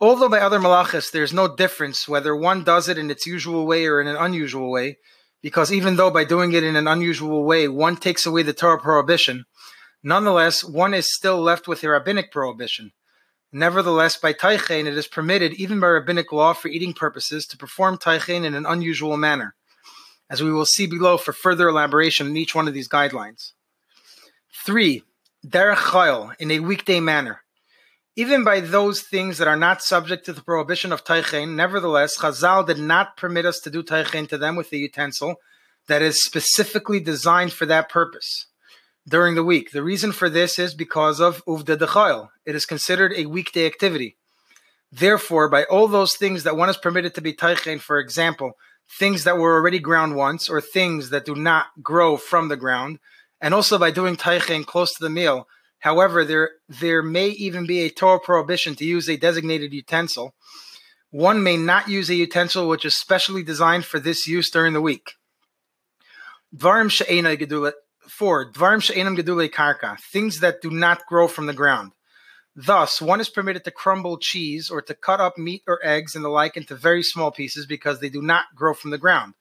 [0.00, 3.66] Although by other malachas there is no difference whether one does it in its usual
[3.66, 4.98] way or in an unusual way,
[5.42, 8.80] because even though by doing it in an unusual way one takes away the Torah
[8.80, 9.44] prohibition,
[10.02, 12.92] nonetheless one is still left with a rabbinic prohibition.
[13.52, 17.96] Nevertheless, by taichen, it is permitted, even by rabbinic law, for eating purposes, to perform
[17.96, 19.54] taichen in an unusual manner,
[20.30, 23.52] as we will see below for further elaboration in each one of these guidelines.
[24.64, 25.02] Three,
[25.46, 27.42] derech chayil, in a weekday manner.
[28.16, 32.66] Even by those things that are not subject to the prohibition of taichen, nevertheless, Chazal
[32.66, 35.36] did not permit us to do taichen to them with a utensil
[35.86, 38.46] that is specifically designed for that purpose
[39.08, 39.70] during the week.
[39.70, 42.28] The reason for this is because of Uvda Dechayel.
[42.44, 44.16] It is considered a weekday activity.
[44.90, 48.52] Therefore, by all those things that one is permitted to be taichen, for example,
[48.90, 52.98] things that were already ground once, or things that do not grow from the ground,
[53.40, 55.46] and also by doing taichen close to the meal.
[55.80, 60.34] However, there there may even be a Torah prohibition to use a designated utensil.
[61.10, 64.80] One may not use a utensil which is specially designed for this use during the
[64.80, 65.12] week.
[66.54, 67.72] Dvarim
[68.08, 71.92] Four, dvarim karka, things that do not grow from the ground.
[72.60, 76.24] Thus, one is permitted to crumble cheese or to cut up meat or eggs and
[76.24, 79.34] the like into very small pieces because they do not grow from the ground.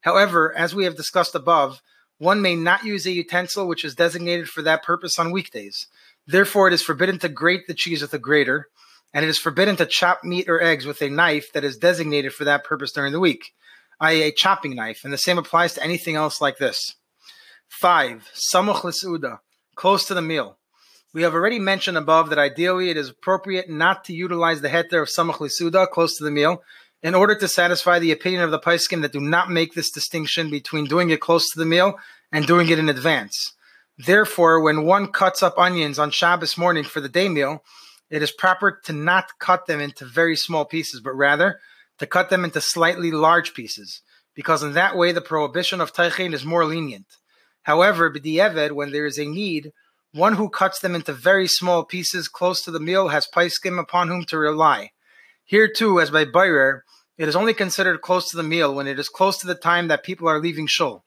[0.00, 1.80] However, as we have discussed above,
[2.18, 5.86] one may not use a utensil which is designated for that purpose on weekdays.
[6.26, 8.66] Therefore, it is forbidden to grate the cheese with a grater,
[9.12, 12.34] and it is forbidden to chop meat or eggs with a knife that is designated
[12.34, 13.52] for that purpose during the week,
[14.00, 16.96] i.e., a chopping knife, and the same applies to anything else like this.
[17.68, 19.38] Five, samuch l'suda,
[19.76, 20.58] close to the meal.
[21.14, 25.00] We have already mentioned above that ideally it is appropriate not to utilize the heter
[25.00, 26.64] of samuch l'suda, close to the meal,
[27.04, 30.50] in order to satisfy the opinion of the paiskim that do not make this distinction
[30.50, 32.00] between doing it close to the meal
[32.32, 33.52] and doing it in advance.
[33.96, 37.62] Therefore, when one cuts up onions on Shabbos morning for the day meal,
[38.10, 41.60] it is proper to not cut them into very small pieces, but rather
[42.00, 44.02] to cut them into slightly large pieces,
[44.34, 47.06] because in that way the prohibition of taichin is more lenient.
[47.62, 49.70] However, b'di'eved, when there is a need,
[50.14, 54.06] one who cuts them into very small pieces close to the meal has paiskim upon
[54.06, 54.90] whom to rely.
[55.44, 56.84] Here too, as by Bairer,
[57.18, 59.88] it is only considered close to the meal when it is close to the time
[59.88, 61.04] that people are leaving shul.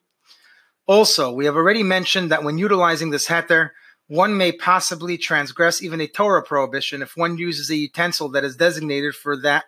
[0.88, 3.70] Also, we have already mentioned that when utilizing this heter,
[4.08, 8.58] one may possibly transgress even a Torah prohibition if one uses a utensil that is
[8.58, 9.66] designated for that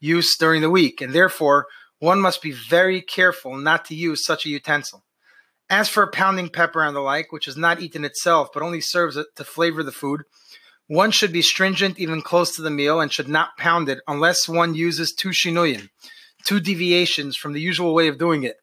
[0.00, 1.66] use during the week, and therefore
[2.00, 5.04] one must be very careful not to use such a utensil.
[5.70, 9.16] As for pounding pepper and the like, which is not eaten itself but only serves
[9.16, 10.22] to flavor the food,
[10.88, 14.48] one should be stringent even close to the meal and should not pound it unless
[14.48, 15.88] one uses two shinuyin,
[16.44, 18.56] two deviations from the usual way of doing it.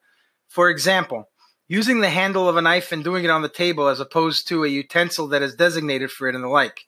[0.48, 1.30] For example,
[1.66, 4.64] using the handle of a knife and doing it on the table as opposed to
[4.64, 6.80] a utensil that is designated for it and the like.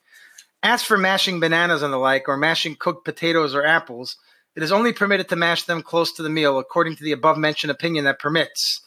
[0.62, 4.18] As for mashing bananas and the like, or mashing cooked potatoes or apples,
[4.54, 7.38] it is only permitted to mash them close to the meal according to the above
[7.38, 8.82] mentioned opinion that permits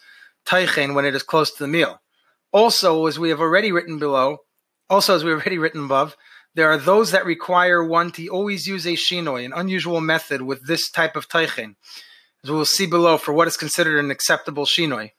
[0.46, 2.02] taichen when it is close to the meal.
[2.52, 4.39] Also, as we have already written below,
[4.89, 6.16] also as we have already written above,
[6.56, 10.68] there are those that require one to always use a shinoi, an unusual method with
[10.68, 11.76] this type of taichen,
[12.44, 15.12] as we will see below for what is considered an acceptable shinoi.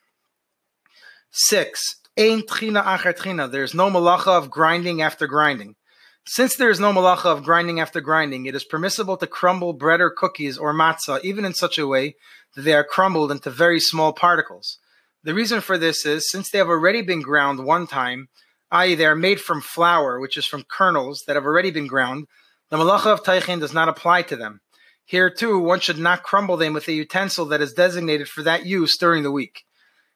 [1.32, 3.50] Six, ein tchina achar tchina.
[3.50, 5.74] There is no malacha of grinding after grinding.
[6.26, 10.00] Since there is no malacha of grinding after grinding, it is permissible to crumble bread
[10.00, 12.14] or cookies or matzah even in such a way
[12.54, 14.78] that they are crumbled into very small particles.
[15.24, 18.28] The reason for this is since they have already been ground one time,
[18.70, 22.26] i.e., they are made from flour, which is from kernels that have already been ground,
[22.68, 24.60] the malacha of taichin does not apply to them.
[25.06, 28.66] Here, too, one should not crumble them with a utensil that is designated for that
[28.66, 29.64] use during the week.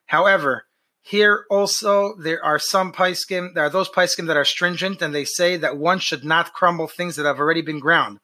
[0.05, 0.65] However,
[1.01, 5.25] here also there are some paiskim, there are those paiskim that are stringent, and they
[5.25, 8.19] say that one should not crumble things that have already been ground,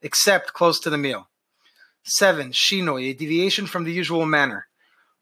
[0.00, 1.28] except close to the meal.
[2.04, 4.66] Seven, shinoi, a deviation from the usual manner.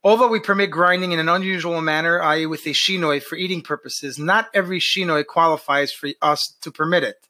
[0.02, 4.18] Although we permit grinding in an unusual manner, i.e., with a shinoi for eating purposes,
[4.18, 7.28] not every shinoi qualifies for us to permit it,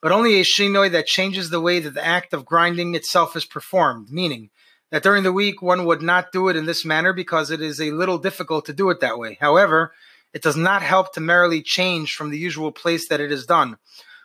[0.00, 3.44] but only a shinoi that changes the way that the act of grinding itself is
[3.44, 4.48] performed, meaning
[4.90, 7.80] that during the week one would not do it in this manner because it is
[7.80, 9.36] a little difficult to do it that way.
[9.38, 9.92] However,
[10.32, 13.76] it does not help to merely change from the usual place that it is done,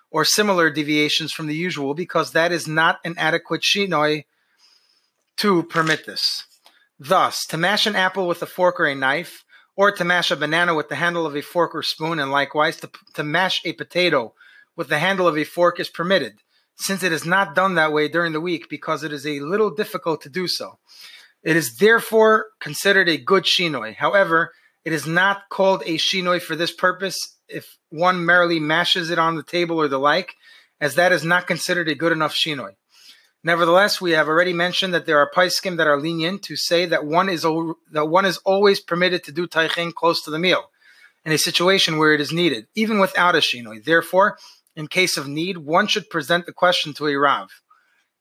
[0.10, 4.24] or similar deviations from the usual, because that is not an adequate shinoi
[5.38, 6.46] to permit this.
[7.04, 9.44] Thus, to mash an apple with a fork or a knife,
[9.76, 12.78] or to mash a banana with the handle of a fork or spoon, and likewise
[12.82, 14.36] to, to mash a potato
[14.78, 16.34] with the handle of a fork is permitted,
[16.76, 19.72] since it is not done that way during the week because it is a little
[19.72, 20.78] difficult to do so.
[21.42, 23.96] It is therefore considered a good shinoi.
[23.96, 24.54] However,
[24.86, 29.38] it is not called a shinoi for this purpose if one merely mashes it on
[29.38, 30.36] the table or the like,
[30.80, 32.76] as that is not considered a good enough shinoi.
[33.44, 37.06] Nevertheless, we have already mentioned that there are paiskim that are lenient to say that
[37.06, 40.70] one is that one is always permitted to do taichin close to the meal
[41.26, 43.84] in a situation where it is needed, even without a shinoi.
[43.84, 44.38] Therefore,
[44.76, 47.50] in case of need, one should present the question to a rav.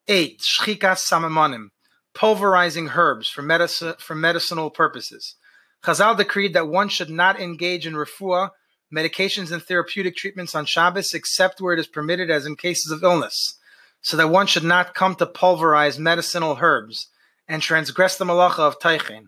[0.08, 1.68] Eight, shchikas samamonim,
[2.14, 5.36] pulverizing herbs for, medicine, for medicinal purposes.
[5.84, 8.50] Chazal decreed that one should not engage in refuah,
[8.92, 13.04] medications and therapeutic treatments on Shabbos except where it is permitted as in cases of
[13.04, 13.58] illness
[14.03, 17.09] so that one should not come to pulverize medicinal herbs
[17.48, 19.24] and transgress the malacha of taichin,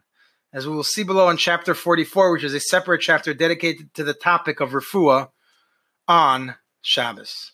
[0.53, 4.05] as we will see below in chapter 44, which is a separate chapter dedicated to
[4.05, 5.29] the topic of refuah
[6.09, 7.53] on Shabbos.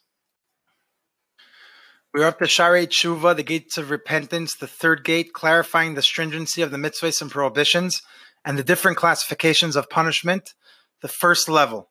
[2.14, 6.62] We're up to Shaarei Teshuvah, the gates of repentance, the third gate, clarifying the stringency
[6.62, 8.00] of the mitzvahs and prohibitions
[8.44, 10.54] and the different classifications of punishment.
[11.02, 11.90] The first level.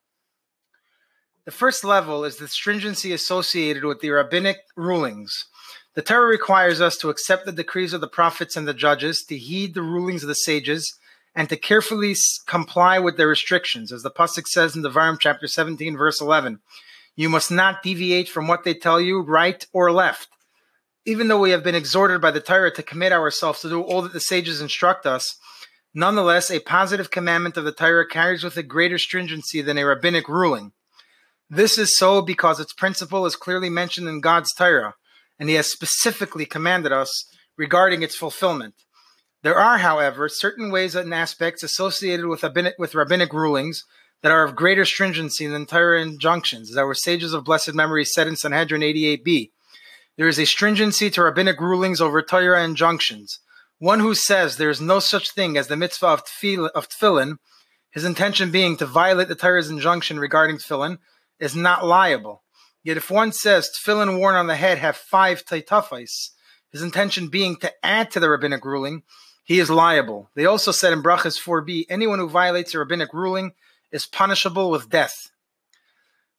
[1.47, 5.45] The first level is the stringency associated with the rabbinic rulings.
[5.95, 9.37] The Torah requires us to accept the decrees of the prophets and the judges, to
[9.37, 10.93] heed the rulings of the sages,
[11.33, 12.17] and to carefully
[12.47, 13.93] comply with their restrictions.
[13.93, 16.59] As the Pasuk says in the Devarim chapter 17, verse 11,
[17.15, 20.27] you must not deviate from what they tell you, right or left.
[21.05, 24.01] Even though we have been exhorted by the Torah to commit ourselves to do all
[24.01, 25.37] that the sages instruct us,
[25.93, 30.27] nonetheless, a positive commandment of the Torah carries with it greater stringency than a rabbinic
[30.27, 30.73] ruling.
[31.49, 34.95] This is so because its principle is clearly mentioned in God's Torah,
[35.39, 37.25] and He has specifically commanded us
[37.57, 38.75] regarding its fulfillment.
[39.43, 43.83] There are, however, certain ways and aspects associated with rabbinic, with rabbinic rulings
[44.23, 48.27] that are of greater stringency than Torah injunctions, as our sages of blessed memory said
[48.27, 49.51] in Sanhedrin 88b.
[50.17, 53.39] There is a stringency to rabbinic rulings over Torah injunctions.
[53.79, 57.37] One who says there is no such thing as the mitzvah of, tefillin,
[57.91, 60.97] his intention being to violate the Torah's injunction regarding tefillin,
[61.39, 62.43] is not liable.
[62.83, 66.29] Yet if one says tefillin worn on the head have five taitafais,
[66.71, 69.03] his intention being to add to the rabbinic ruling,
[69.43, 70.29] he is liable.
[70.35, 73.53] They also said in Brachas 4b, anyone who violates a rabbinic ruling
[73.91, 75.31] is punishable with death.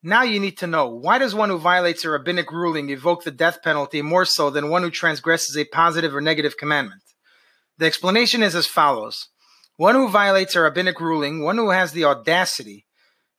[0.02, 3.30] Now you need to know why does one who violates a rabbinic ruling evoke the
[3.30, 7.02] death penalty more so than one who transgresses a positive or negative commandment?
[7.78, 9.28] The explanation is as follows.
[9.76, 12.86] One who violates a rabbinic ruling, one who has the audacity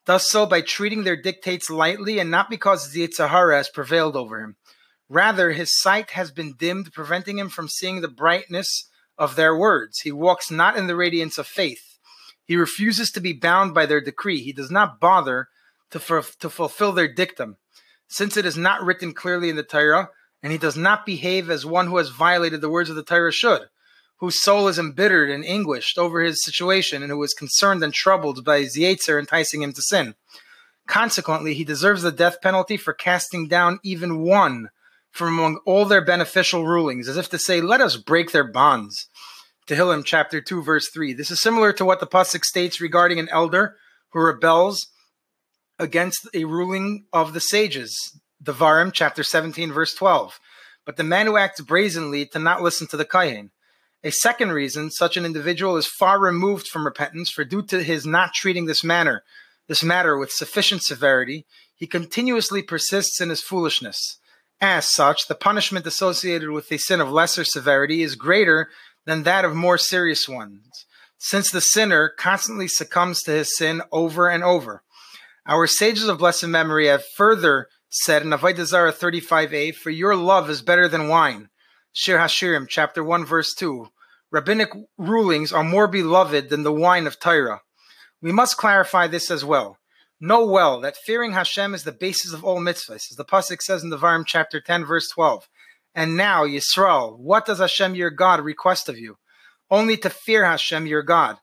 [0.06, 3.08] does so by treating their dictates lightly and not because the
[3.52, 4.56] has prevailed over him.
[5.10, 10.00] Rather, his sight has been dimmed, preventing him from seeing the brightness of their words.
[10.00, 11.98] He walks not in the radiance of faith.
[12.46, 14.42] He refuses to be bound by their decree.
[14.42, 15.48] He does not bother
[15.92, 17.58] to, to fulfill their dictum,
[18.08, 20.10] since it is not written clearly in the Torah,
[20.42, 23.32] and he does not behave as one who has violated the words of the Torah
[23.32, 23.68] should,
[24.20, 28.44] whose soul is embittered and anguished over his situation, and who is concerned and troubled
[28.44, 30.16] by his enticing him to sin.
[30.88, 34.70] Consequently, he deserves the death penalty for casting down even one
[35.12, 39.08] from among all their beneficial rulings, as if to say, Let us break their bonds.
[39.68, 41.14] Tehillim chapter 2, verse 3.
[41.14, 43.76] This is similar to what the Pasuk states regarding an elder
[44.10, 44.88] who rebels
[45.78, 48.20] against a ruling of the sages.
[48.44, 50.40] Devarim chapter 17, verse 12.
[50.86, 53.52] But the man who acts brazenly to not listen to the Kohen.
[54.02, 58.06] A second reason such an individual is far removed from repentance, for due to his
[58.06, 59.24] not treating this manner,
[59.68, 61.46] this matter with sufficient severity,
[61.76, 64.20] he continuously persists in his foolishness.
[64.62, 68.70] As such, the punishment associated with a sin of lesser severity is greater
[69.06, 70.86] than that of more serious ones,
[71.18, 74.82] since the sinner constantly succumbs to his sin over and over.
[75.46, 80.50] Our sages of blessed memory have further said in Avodah Zarah 35a, For your love
[80.50, 81.49] is better than wine.
[81.94, 83.90] Shir Hashirim, chapter 1, verse 2.
[84.32, 87.62] Rabbinic rulings are more beloved than the wine of Torah.
[88.22, 89.78] We must clarify this as well.
[90.22, 93.84] Know well that fearing Hashem is the basis of all mitzvahs, as the pasuk says
[93.84, 95.48] in the Devarim chapter 10, verse 12.
[95.96, 99.18] And now, Yisrael, what does Hashem your God request of you?
[99.72, 101.38] Only to fear Hashem your God.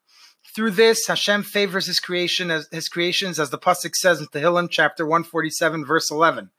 [0.55, 4.68] Through this, Hashem favors his creation as his creations, as the pasuk says in Tehillim
[4.70, 6.51] chapter 147, verse 11.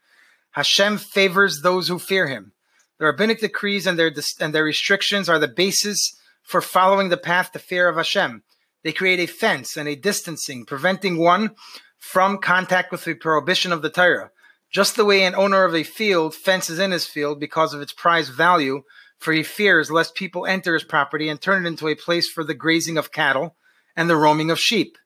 [0.50, 2.52] Hashem favors those who fear him.
[2.98, 7.52] The rabbinic decrees and their and their restrictions are the basis for following the path
[7.52, 8.42] to fear of Hashem.
[8.82, 11.50] They create a fence and a distancing, preventing one
[11.98, 14.30] from contact with the prohibition of the Torah.
[14.70, 17.92] Just the way an owner of a field fences in his field because of its
[17.92, 18.82] prize value,
[19.18, 22.44] for he fears lest people enter his property and turn it into a place for
[22.44, 23.56] the grazing of cattle
[23.96, 24.96] and the roaming of sheep.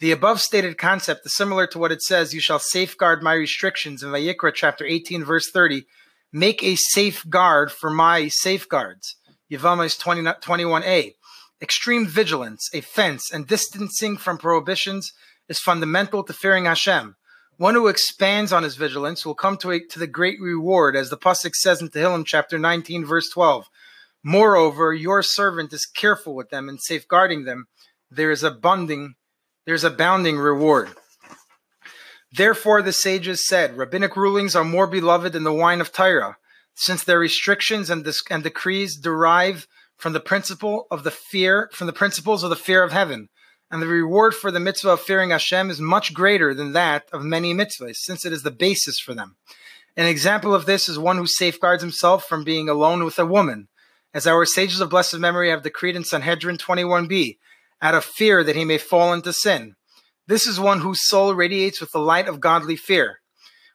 [0.00, 4.02] The above stated concept is similar to what it says, You shall safeguard my restrictions
[4.02, 5.84] in Vayikra chapter 18, verse 30.
[6.36, 9.14] Make a safeguard for my safeguards.
[9.48, 11.14] Yevamos 20, 21a.
[11.62, 15.12] Extreme vigilance, a fence, and distancing from prohibitions
[15.48, 17.14] is fundamental to fearing Hashem.
[17.56, 21.08] One who expands on his vigilance will come to, a, to the great reward, as
[21.08, 23.68] the Pasuk says in Tehillim chapter 19, verse 12.
[24.24, 27.68] Moreover, your servant is careful with them and safeguarding them.
[28.10, 29.14] There is abounding,
[29.66, 30.88] there's abounding reward.
[32.36, 36.36] Therefore, the sages said, rabbinic rulings are more beloved than the wine of Torah,
[36.74, 41.92] since their restrictions and, and decrees derive from the principle of the fear, from the
[41.92, 43.28] principles of the fear of heaven
[43.74, 47.24] and the reward for the mitzvah of fearing Hashem is much greater than that of
[47.24, 49.36] many mitzvahs, since it is the basis for them.
[49.96, 53.66] An example of this is one who safeguards himself from being alone with a woman,
[54.14, 57.38] as our sages of blessed memory have decreed in Sanhedrin 21b,
[57.82, 59.74] out of fear that he may fall into sin.
[60.26, 63.20] This is one whose soul radiates with the light of godly fear.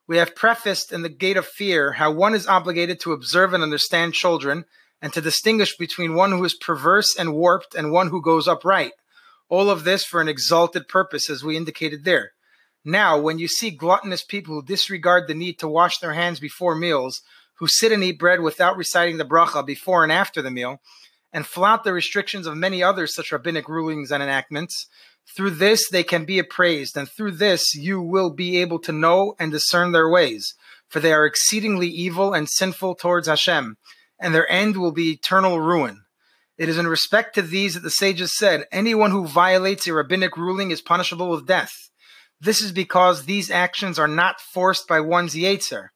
[0.08, 3.62] We have prefaced in the gate of fear how one is obligated to observe and
[3.62, 4.66] understand children
[5.00, 8.93] and to distinguish between one who is perverse and warped and one who goes upright.
[9.47, 12.32] All of this for an exalted purpose, as we indicated there.
[12.84, 16.74] Now, when you see gluttonous people who disregard the need to wash their hands before
[16.74, 17.22] meals,
[17.60, 20.82] who sit and eat bread without reciting the bracha before and after the meal,
[21.32, 24.88] and flout the restrictions of many other such rabbinic rulings and enactments,
[25.35, 29.35] through this they can be appraised, and through this you will be able to know
[29.39, 30.53] and discern their ways,
[30.88, 33.77] for they are exceedingly evil and sinful towards Hashem,
[34.19, 36.03] and their end will be eternal ruin.
[36.57, 40.35] It is in respect to these that the sages said, anyone who violates a rabbinic
[40.35, 41.72] ruling is punishable with death.
[42.41, 45.89] This is because these actions are not forced by one's Yetzer.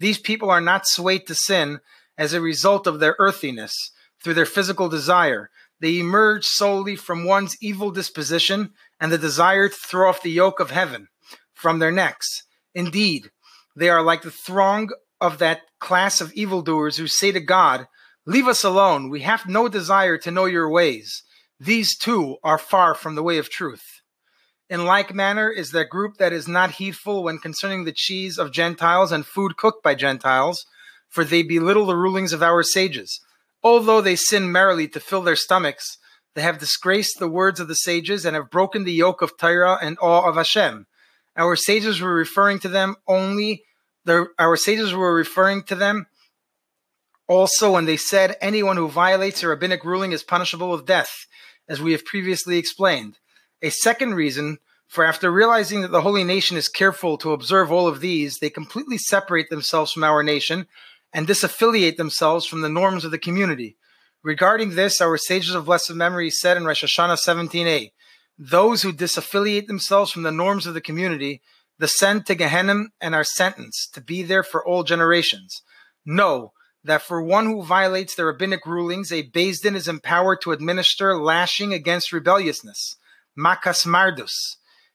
[0.00, 1.80] These people are not swayed to sin
[2.16, 3.92] as a result of their earthiness,
[4.22, 5.50] through their physical desire.
[5.80, 10.60] They emerge solely from one's evil disposition and the desire to throw off the yoke
[10.60, 11.08] of heaven
[11.54, 12.44] from their necks.
[12.74, 13.30] Indeed,
[13.76, 14.90] they are like the throng
[15.20, 17.86] of that class of evildoers who say to God,
[18.26, 19.08] Leave us alone.
[19.08, 21.22] We have no desire to know your ways.
[21.58, 24.02] These too are far from the way of truth.
[24.68, 28.52] In like manner is that group that is not heedful when concerning the cheese of
[28.52, 30.66] Gentiles and food cooked by Gentiles,
[31.08, 33.18] for they belittle the rulings of our sages.
[33.62, 35.98] Although they sin merrily to fill their stomachs,
[36.34, 39.78] they have disgraced the words of the sages and have broken the yoke of Torah
[39.82, 40.86] and awe of Hashem.
[41.36, 43.64] Our sages were referring to them only.
[44.04, 46.06] Their, our sages were referring to them
[47.28, 51.26] also, when they said anyone who violates a rabbinic ruling is punishable with death,
[51.68, 53.18] as we have previously explained.
[53.60, 57.86] A second reason for after realizing that the holy nation is careful to observe all
[57.86, 60.66] of these, they completely separate themselves from our nation
[61.12, 63.76] and disaffiliate themselves from the norms of the community.
[64.22, 67.92] Regarding this, our sages of blessed memory said in Rosh Hashanah 17a,
[68.38, 71.42] those who disaffiliate themselves from the norms of the community
[71.80, 75.62] descend to Gehenna and are sentenced to be there for all generations.
[76.04, 76.52] Know
[76.84, 81.16] that for one who violates the rabbinic rulings, a Beis Din is empowered to administer
[81.16, 82.96] lashing against rebelliousness,
[83.38, 84.32] makas mardus,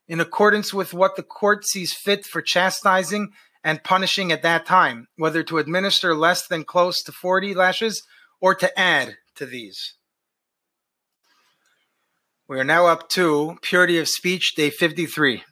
[0.08, 3.32] in accordance with what the court sees fit for chastising
[3.64, 8.04] and punishing at that time, whether to administer less than close to 40 lashes
[8.42, 9.96] or to add to these.
[12.48, 15.44] We are now up to Purity of Speech, day 53.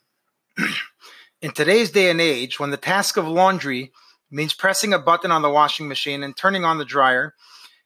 [1.41, 3.91] In today's day and age, when the task of laundry
[4.29, 7.33] means pressing a button on the washing machine and turning on the dryer,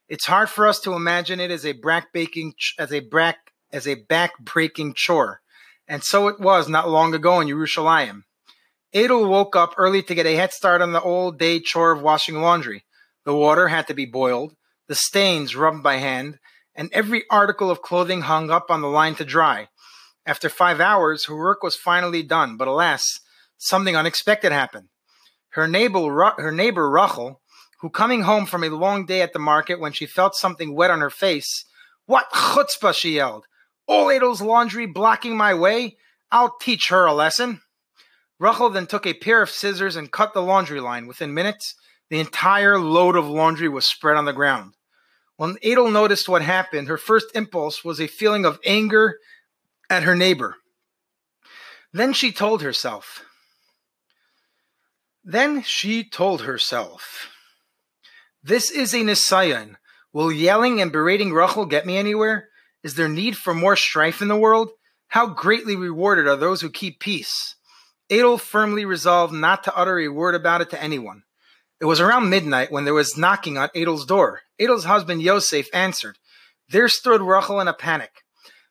[0.08, 3.86] it's hard for us to imagine it as a back baking as a back as
[3.86, 5.40] a back breaking chore.
[5.88, 8.22] And so it was not long ago in Yerushalayim.
[8.96, 12.00] Adel woke up early to get a head start on the old day chore of
[12.00, 12.86] washing laundry.
[13.26, 14.54] The water had to be boiled,
[14.88, 16.38] the stains rubbed by hand,
[16.74, 19.68] and every article of clothing hung up on the line to dry.
[20.24, 23.20] After five hours, her work was finally done, but alas,
[23.58, 24.88] something unexpected happened.
[25.50, 27.42] Her neighbor, her neighbor Rachel,
[27.82, 30.90] who coming home from a long day at the market when she felt something wet
[30.90, 31.66] on her face,
[32.06, 33.44] what chutzpah, she yelled.
[33.86, 35.98] All Adel's laundry blocking my way?
[36.32, 37.60] I'll teach her a lesson.
[38.38, 41.06] Rachel then took a pair of scissors and cut the laundry line.
[41.06, 41.74] Within minutes,
[42.10, 44.74] the entire load of laundry was spread on the ground.
[45.36, 49.18] When Adel noticed what happened, her first impulse was a feeling of anger
[49.90, 50.56] at her neighbor.
[51.92, 53.22] Then she told herself,
[55.28, 57.28] then she told herself,
[58.44, 59.74] This is a Nisayan.
[60.12, 62.48] Will yelling and berating Rachel get me anywhere?
[62.84, 64.70] Is there need for more strife in the world?
[65.08, 67.56] How greatly rewarded are those who keep peace.
[68.10, 71.22] Adel firmly resolved not to utter a word about it to anyone.
[71.80, 74.40] It was around midnight when there was knocking on Adel's door.
[74.58, 76.18] Adel's husband Yosef answered.
[76.70, 78.22] There stood Rachel in a panic.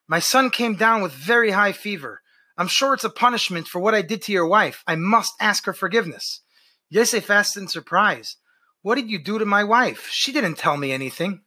[0.08, 2.22] My son came down with very high fever.
[2.56, 4.82] I'm sure it's a punishment for what I did to your wife.
[4.86, 6.40] I must ask her forgiveness.
[6.88, 8.36] Yosef asked in surprise,
[8.82, 10.08] What did you do to my wife?
[10.10, 11.42] She didn't tell me anything.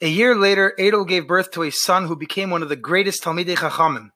[0.00, 3.22] A year later, Adel gave birth to a son who became one of the greatest
[3.22, 4.10] Talmidei Chachamim.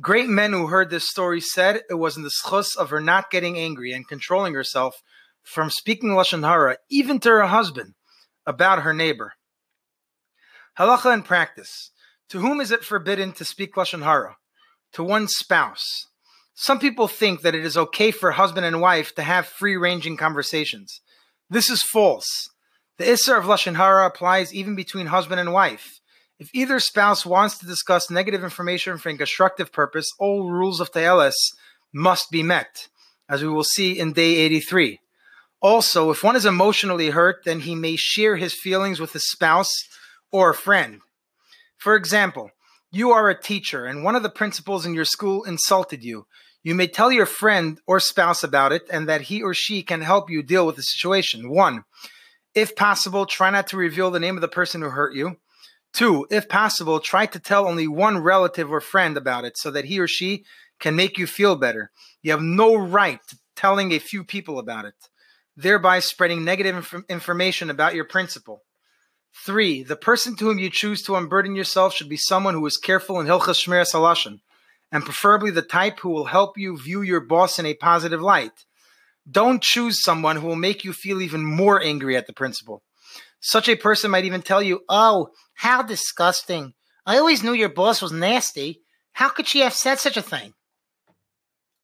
[0.00, 3.30] Great men who heard this story said it was in the schus of her not
[3.30, 4.96] getting angry and controlling herself
[5.42, 7.94] from speaking lashon hara, even to her husband,
[8.44, 9.34] about her neighbor.
[10.78, 11.90] Halacha and practice.
[12.30, 14.36] To whom is it forbidden to speak lashon hara?
[14.94, 16.06] To one's spouse.
[16.54, 21.00] Some people think that it is okay for husband and wife to have free-ranging conversations.
[21.48, 22.48] This is false.
[22.98, 26.00] The Isser of lashon hara applies even between husband and wife.
[26.38, 30.90] If either spouse wants to discuss negative information for a constructive purpose, all rules of
[30.90, 31.52] Taelis
[31.92, 32.88] must be met,
[33.28, 34.98] as we will see in day 83.
[35.62, 39.72] Also, if one is emotionally hurt, then he may share his feelings with his spouse
[40.32, 41.00] or a friend.
[41.78, 42.50] For example,
[42.90, 46.26] you are a teacher and one of the principals in your school insulted you.
[46.64, 50.00] You may tell your friend or spouse about it and that he or she can
[50.00, 51.48] help you deal with the situation.
[51.48, 51.84] One,
[52.54, 55.36] if possible, try not to reveal the name of the person who hurt you.
[55.94, 59.86] Two, if possible, try to tell only one relative or friend about it so that
[59.86, 60.44] he or she
[60.80, 61.90] can make you feel better.
[62.20, 64.94] You have no right to telling a few people about it
[65.56, 68.62] thereby spreading negative inf- information about your principal.
[69.44, 72.76] Three, the person to whom you choose to unburden yourself should be someone who is
[72.76, 74.40] careful in Hilchas Shmiras Halashon,
[74.92, 78.64] and preferably the type who will help you view your boss in a positive light.
[79.28, 82.82] Don't choose someone who will make you feel even more angry at the principal.
[83.46, 86.72] Such a person might even tell you, Oh, how disgusting.
[87.04, 88.80] I always knew your boss was nasty.
[89.12, 90.54] How could she have said such a thing?